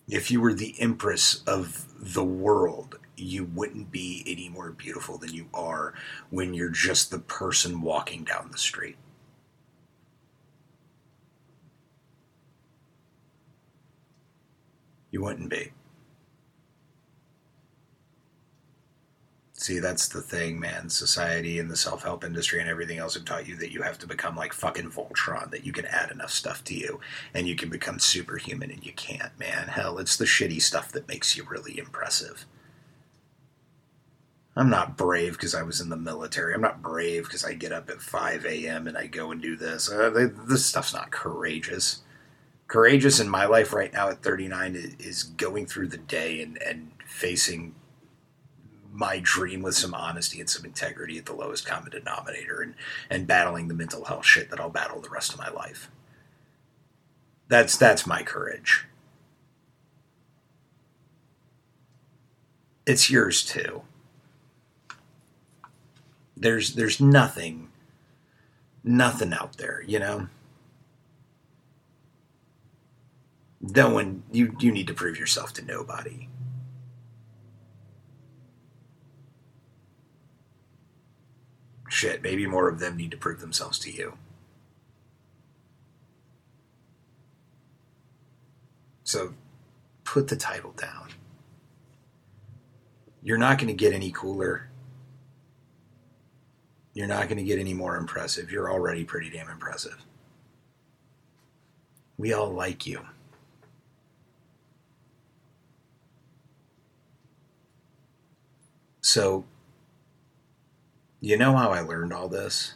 If 0.08 0.30
you 0.30 0.42
were 0.42 0.54
the 0.54 0.76
empress 0.80 1.44
of 1.48 1.88
the 1.98 2.24
world, 2.24 3.00
you 3.16 3.46
wouldn't 3.46 3.92
be 3.92 4.24
any 4.28 4.50
more 4.50 4.72
beautiful 4.72 5.18
than 5.18 5.34
you 5.34 5.48
are 5.54 5.94
when 6.30 6.54
you're 6.54 6.70
just 6.70 7.10
the 7.10 7.20
person 7.20 7.82
walking 7.82 8.24
down 8.24 8.50
the 8.52 8.58
street. 8.58 8.98
You 15.12 15.22
wouldn't 15.22 15.50
be. 15.50 15.72
See, 19.64 19.80
that's 19.80 20.10
the 20.10 20.22
thing, 20.22 20.60
man. 20.60 20.90
Society 20.90 21.58
and 21.58 21.72
the 21.72 21.78
self 21.78 22.04
help 22.04 22.26
industry 22.26 22.60
and 22.60 22.70
everything 22.70 22.98
else 22.98 23.14
have 23.14 23.24
taught 23.24 23.48
you 23.48 23.56
that 23.56 23.72
you 23.72 23.82
have 23.82 23.98
to 24.00 24.06
become 24.06 24.36
like 24.36 24.52
fucking 24.52 24.90
Voltron, 24.90 25.52
that 25.52 25.66
you 25.66 25.72
can 25.72 25.86
add 25.86 26.12
enough 26.12 26.32
stuff 26.32 26.66
to 26.66 26.76
you 26.76 27.00
and 27.34 27.48
you 27.48 27.56
can 27.56 27.70
become 27.70 27.98
superhuman, 27.98 28.72
and 28.72 28.86
you 28.86 28.92
can't, 28.92 29.32
man. 29.40 29.70
Hell, 29.70 30.00
it's 30.00 30.18
the 30.18 30.26
shitty 30.26 30.62
stuff 30.62 30.92
that 30.92 31.08
makes 31.08 31.38
you 31.38 31.46
really 31.50 31.80
impressive. 31.80 32.46
I'm 34.54 34.70
not 34.70 34.98
brave 34.98 35.32
because 35.32 35.56
I 35.56 35.64
was 35.64 35.80
in 35.80 35.88
the 35.88 35.96
military. 35.96 36.54
I'm 36.54 36.60
not 36.60 36.82
brave 36.82 37.24
because 37.24 37.46
I 37.46 37.54
get 37.54 37.72
up 37.72 37.90
at 37.90 38.02
5 38.02 38.46
a.m. 38.46 38.86
and 38.86 38.98
I 38.98 39.08
go 39.08 39.32
and 39.32 39.42
do 39.42 39.56
this. 39.56 39.90
Uh, 39.90 40.10
they, 40.10 40.26
this 40.26 40.66
stuff's 40.66 40.94
not 40.94 41.10
courageous. 41.10 42.02
Courageous 42.68 43.22
in 43.22 43.30
my 43.30 43.46
life 43.46 43.72
right 43.72 43.94
now 43.94 44.10
at 44.10 44.24
39 44.24 44.98
is 45.00 45.24
going 45.24 45.68
through 45.68 45.88
the 45.88 45.98
day 46.00 46.42
and, 46.42 46.62
and 46.62 46.92
facing 47.06 47.76
my 48.94 49.20
dream 49.24 49.64
with 49.64 49.76
some 49.76 49.94
honesty 49.94 50.40
and 50.40 50.50
some 50.50 50.66
integrity 50.66 51.18
at 51.18 51.26
the 51.26 51.34
lowest 51.34 51.66
common 51.66 51.90
denominator 51.90 52.62
and, 52.62 52.76
and 53.10 53.26
battling 53.26 53.68
the 53.68 53.74
mental 53.74 54.06
health 54.06 54.26
shit 54.26 54.52
that 54.52 54.60
I'll 54.60 54.70
battle 54.70 55.02
the 55.02 55.10
rest 55.10 55.34
of 55.34 55.40
my 55.40 55.50
life. 55.50 55.90
That's 57.48 57.76
that's 57.76 58.06
my 58.08 58.24
courage. 58.24 58.86
It's 62.86 63.10
yours 63.10 63.44
too. 63.44 63.82
There's 66.38 66.76
there's 66.76 67.02
nothing 67.02 67.70
nothing 68.84 69.34
out 69.34 69.58
there, 69.58 69.84
you 69.88 70.00
know? 70.00 70.28
No 73.62 73.90
one 73.90 74.24
you 74.32 74.56
you 74.60 74.72
need 74.72 74.88
to 74.88 74.94
prove 74.94 75.18
yourself 75.18 75.54
to 75.54 75.66
nobody. 75.66 76.28
Shit, 82.04 82.22
maybe 82.22 82.46
more 82.46 82.68
of 82.68 82.80
them 82.80 82.98
need 82.98 83.12
to 83.12 83.18
prove 83.18 83.40
themselves 83.40 83.80
to 83.80 83.90
you. 83.90 84.18
So 89.06 89.34
put 90.04 90.28
the 90.28 90.36
title 90.36 90.74
down. 90.74 91.10
You're 93.22 93.38
not 93.38 93.58
going 93.58 93.70
to 93.70 93.74
get 93.74 93.94
any 93.94 94.12
cooler. 94.12 94.70
You're 96.94 97.08
not 97.08 97.30
going 97.30 97.38
to 97.38 97.44
get 97.44 97.58
any 97.58 97.74
more 97.74 97.96
impressive. 97.96 98.52
You're 98.52 98.70
already 98.70 99.06
pretty 99.06 99.30
damn 99.30 99.50
impressive. 99.50 100.04
We 102.18 102.34
all 102.34 102.52
like 102.52 102.86
you. 102.86 103.00
So, 109.00 109.46
you 111.24 111.38
know 111.38 111.56
how 111.56 111.72
I 111.72 111.80
learned 111.80 112.12
all 112.12 112.28
this? 112.28 112.74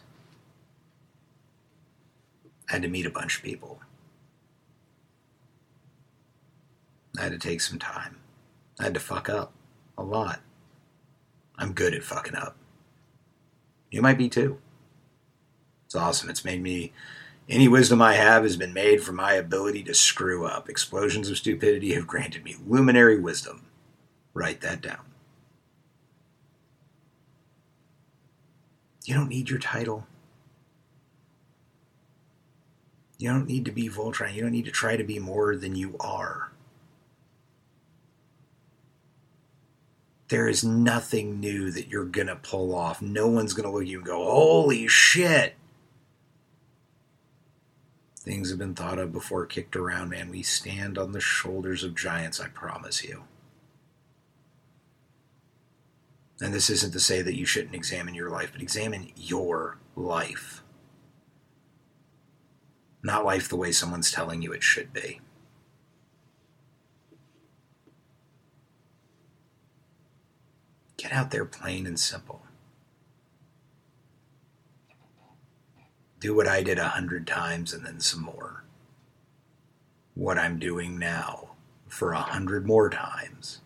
I 2.70 2.74
had 2.74 2.82
to 2.84 2.88
meet 2.88 3.06
a 3.06 3.12
bunch 3.12 3.38
of 3.38 3.44
people. 3.44 3.82
I 7.20 7.24
had 7.24 7.34
to 7.34 7.38
take 7.38 7.60
some 7.60 7.78
time. 7.78 8.18
I 8.80 8.84
had 8.84 8.94
to 8.94 9.02
fuck 9.02 9.28
up 9.28 9.52
a 9.98 10.04
lot. 10.04 10.40
I'm 11.58 11.74
good 11.74 11.94
at 11.94 12.04
fucking 12.04 12.36
up. 12.36 12.56
You 13.92 14.02
might 14.02 14.18
be 14.18 14.30
too. 14.30 14.60
It's 15.86 15.96
awesome. 15.96 16.30
It's 16.30 16.46
made 16.46 16.62
me. 16.62 16.94
Any 17.50 17.68
wisdom 17.68 18.02
I 18.02 18.14
have 18.14 18.44
has 18.44 18.56
been 18.56 18.74
made 18.74 19.04
from 19.04 19.16
my 19.16 19.34
ability 19.34 19.84
to 19.84 19.94
screw 19.94 20.46
up. 20.46 20.70
Explosions 20.70 21.30
of 21.30 21.38
stupidity 21.38 21.94
have 21.96 22.08
granted 22.08 22.46
me 22.46 22.56
luminary 22.66 23.20
wisdom. 23.20 23.66
Write 24.34 24.62
that 24.62 24.82
down. 24.82 25.00
You 29.08 29.16
don't 29.16 29.30
need 29.30 29.50
your 29.50 29.60
title. 29.60 30.06
You 33.18 33.30
don't 33.30 33.48
need 33.48 33.66
to 33.66 33.72
be 33.72 33.90
Voltron. 33.90 34.34
You 34.34 34.42
don't 34.42 34.52
need 34.52 34.66
to 34.66 34.72
try 34.72 34.96
to 34.96 35.04
be 35.04 35.18
more 35.18 35.56
than 35.56 35.76
you 35.76 35.96
are. 36.00 36.52
there 40.30 40.48
is 40.48 40.64
nothing 40.64 41.40
new 41.40 41.72
that 41.72 41.88
you're 41.88 42.06
going 42.06 42.28
to 42.28 42.36
pull 42.36 42.76
off. 42.76 43.02
No 43.02 43.28
one's 43.28 43.54
going 43.54 43.66
to 43.66 43.72
look 43.72 43.84
at 43.84 43.88
you 43.88 44.00
and 44.00 44.06
go, 44.06 44.24
holy 44.24 44.88
shit. 44.88 45.56
Things 48.20 48.50
have 48.50 48.60
been 48.60 48.76
thought 48.76 49.00
of 49.00 49.14
before, 49.14 49.46
kicked 49.46 49.78
around, 49.78 50.10
man. 50.10 50.30
We 50.30 50.44
stand 50.44 50.98
on 50.98 51.14
the 51.14 51.22
shoulders 51.22 51.84
of 51.84 51.96
giants, 51.96 52.42
I 52.42 52.48
promise 52.50 53.04
you. 53.04 53.24
And 56.40 56.54
this 56.54 56.70
isn't 56.70 56.92
to 56.92 57.00
say 57.00 57.22
that 57.22 57.36
you 57.36 57.46
shouldn't 57.46 57.76
examine 57.76 58.14
your 58.14 58.30
life, 58.30 58.52
but 58.52 58.62
examine 58.62 59.12
your 59.16 59.80
life. 59.96 60.62
Not 63.02 63.26
life 63.26 63.50
the 63.50 63.56
way 63.56 63.72
someone's 63.72 64.12
telling 64.12 64.42
you 64.42 64.52
it 64.52 64.64
should 64.64 64.94
be. 64.94 65.22
Get 70.98 71.14
out 71.14 71.32
there 71.32 71.46
plain 71.46 71.86
and 71.88 72.00
simple. 72.00 72.42
Do 76.20 76.36
what 76.36 76.48
I 76.48 76.64
did 76.64 76.80
a 76.80 76.90
hundred 76.90 77.28
times 77.28 77.74
and 77.74 77.86
then 77.86 78.00
some 78.00 78.24
more. 78.24 78.64
What 80.16 80.40
I'm 80.40 80.58
doing 80.58 80.98
now 80.98 81.52
for 81.88 82.14
a 82.14 82.20
hundred 82.20 82.66
more 82.66 82.90
times. 82.90 83.62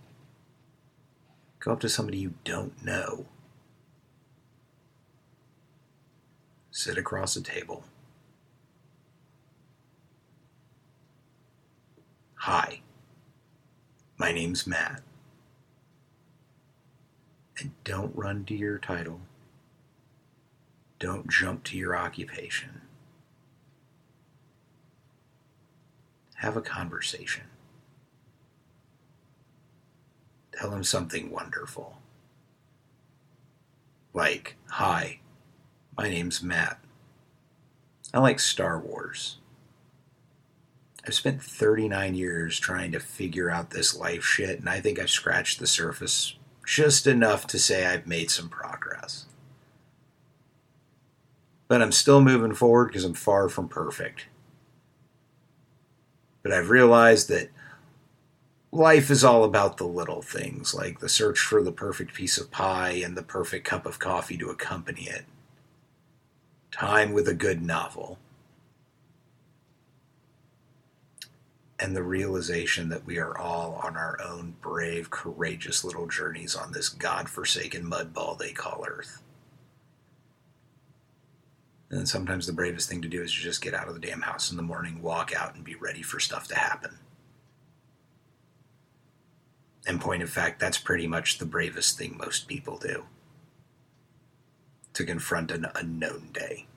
Go 1.62 1.72
up 1.72 1.80
to 1.82 1.90
somebody 1.90 2.18
you 2.18 2.34
don't 2.44 2.84
know. 2.84 3.28
Sit 6.72 6.98
across 6.98 7.36
a 7.36 7.42
table. 7.42 7.84
Hi, 12.34 12.82
my 14.18 14.32
name's 14.32 14.66
Matt. 14.66 15.04
And 17.60 17.72
don't 17.84 18.16
run 18.16 18.44
to 18.46 18.56
your 18.56 18.80
title. 18.80 19.22
Don't 20.98 21.30
jump 21.30 21.64
to 21.66 21.78
your 21.78 21.96
occupation. 21.96 22.82
Have 26.38 26.58
a 26.58 26.62
conversation. 26.62 27.51
Tell 30.54 30.72
him 30.72 30.84
something 30.84 31.32
wonderful. 31.32 31.98
Like, 34.14 34.58
hi, 34.68 35.20
my 35.98 36.10
name's 36.10 36.44
Matt. 36.44 36.80
I 38.14 38.20
like 38.20 38.40
Star 38.40 38.80
Wars. 38.80 39.38
I've 41.08 41.14
spent 41.14 41.42
39 41.42 42.14
years 42.14 42.60
trying 42.60 42.92
to 42.92 43.00
figure 43.00 43.50
out 43.50 43.72
this 43.72 43.98
life 43.98 44.24
shit, 44.24 44.60
and 44.60 44.70
I 44.70 44.82
think 44.82 45.00
I've 45.00 45.10
scratched 45.10 45.60
the 45.60 45.68
surface 45.68 46.36
just 46.66 47.08
enough 47.08 47.48
to 47.48 47.60
say 47.60 47.86
I've 47.86 48.06
made 48.06 48.30
some 48.30 48.50
progress. 48.50 49.26
But 51.68 51.82
I'm 51.82 51.92
still 51.92 52.22
moving 52.22 52.54
forward 52.54 52.88
because 52.88 53.06
I'm 53.06 53.14
far 53.14 53.50
from 53.50 53.68
perfect. 53.68 54.26
But 56.44 56.52
I've 56.52 56.70
realized 56.70 57.30
that 57.30 57.50
life 58.72 59.10
is 59.10 59.24
all 59.24 59.44
about 59.44 59.78
the 59.78 59.88
little 59.88 60.22
things, 60.22 60.74
like 60.74 61.00
the 61.00 61.10
search 61.10 61.40
for 61.40 61.62
the 61.62 61.72
perfect 61.72 62.14
piece 62.14 62.38
of 62.38 62.52
pie 62.52 63.02
and 63.04 63.18
the 63.18 63.24
perfect 63.24 63.66
cup 63.66 63.86
of 63.86 64.00
coffee 64.00 64.38
to 64.38 64.50
accompany 64.50 65.04
it. 65.04 65.26
Time 66.72 67.12
with 67.12 67.28
a 67.28 67.34
good 67.34 67.62
novel. 67.62 68.18
and 71.82 71.96
the 71.96 72.04
realization 72.04 72.90
that 72.90 73.06
we 73.06 73.18
are 73.18 73.36
all 73.36 73.82
on 73.84 73.98
our 73.98 74.20
own 74.24 74.54
brave, 74.62 75.10
courageous 75.10 75.84
little 75.84 76.06
journeys 76.06 76.56
on 76.56 76.72
this 76.72 76.90
god-forsaken 76.90 77.84
mudball 77.84 78.38
they 78.38 78.52
call 78.52 78.86
Earth. 78.88 79.24
And 81.90 82.08
sometimes 82.08 82.46
the 82.46 82.54
bravest 82.54 82.88
thing 82.88 83.02
to 83.02 83.10
do 83.10 83.22
is 83.22 83.32
just 83.32 83.64
get 83.64 83.74
out 83.74 83.88
of 83.88 83.96
the 83.96 84.00
damn 84.00 84.22
house 84.22 84.52
in 84.52 84.58
the 84.58 84.64
morning, 84.64 85.02
walk 85.02 85.34
out, 85.36 85.56
and 85.56 85.64
be 85.64 85.76
ready 85.76 86.04
for 86.04 86.20
stuff 86.20 86.48
to 86.50 86.56
happen. 86.56 87.00
In 89.88 90.00
point 90.00 90.22
of 90.22 90.30
fact, 90.30 90.60
that's 90.60 90.78
pretty 90.78 91.08
much 91.08 91.38
the 91.38 91.46
bravest 91.46 91.98
thing 91.98 92.18
most 92.18 92.48
people 92.48 92.78
do 92.78 93.06
to 94.94 95.04
confront 95.06 95.52
an 95.52 95.66
unknown 95.76 96.30
day. 96.34 96.68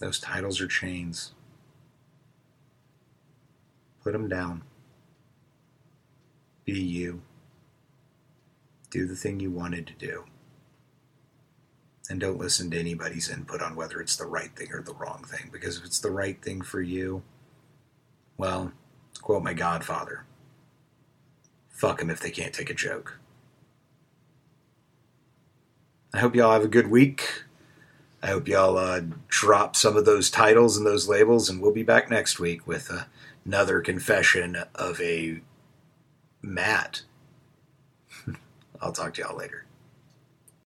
Those 0.00 0.18
titles 0.18 0.60
are 0.60 0.66
chains. 0.66 1.32
Put 4.02 4.12
them 4.12 4.28
down. 4.28 4.62
Be 6.64 6.80
you. 6.80 7.22
Do 8.90 9.06
the 9.06 9.16
thing 9.16 9.40
you 9.40 9.50
wanted 9.50 9.86
to 9.86 9.94
do. 9.94 10.24
And 12.10 12.20
don't 12.20 12.38
listen 12.38 12.70
to 12.70 12.78
anybody's 12.78 13.30
input 13.30 13.62
on 13.62 13.76
whether 13.76 14.00
it's 14.00 14.16
the 14.16 14.26
right 14.26 14.54
thing 14.54 14.72
or 14.72 14.82
the 14.82 14.94
wrong 14.94 15.24
thing. 15.26 15.48
Because 15.50 15.78
if 15.78 15.84
it's 15.84 16.00
the 16.00 16.10
right 16.10 16.40
thing 16.42 16.60
for 16.60 16.82
you, 16.82 17.22
well, 18.36 18.72
quote 19.22 19.42
my 19.42 19.54
godfather, 19.54 20.24
fuck 21.68 21.98
them 21.98 22.10
if 22.10 22.20
they 22.20 22.30
can't 22.30 22.54
take 22.54 22.70
a 22.70 22.74
joke. 22.74 23.18
I 26.12 26.18
hope 26.18 26.34
y'all 26.34 26.52
have 26.52 26.64
a 26.64 26.68
good 26.68 26.88
week. 26.90 27.42
I 28.22 28.28
hope 28.28 28.48
y'all 28.48 28.78
uh, 28.78 29.02
drop 29.28 29.76
some 29.76 29.96
of 29.96 30.04
those 30.04 30.30
titles 30.30 30.76
and 30.76 30.86
those 30.86 31.08
labels, 31.08 31.50
and 31.50 31.60
we'll 31.60 31.72
be 31.72 31.82
back 31.82 32.08
next 32.08 32.38
week 32.38 32.66
with 32.66 32.90
uh, 32.90 33.04
another 33.44 33.80
confession 33.80 34.56
of 34.74 35.00
a 35.00 35.40
Matt. 36.40 37.02
I'll 38.80 38.92
talk 38.92 39.14
to 39.14 39.22
y'all 39.22 39.36
later. 39.36 39.64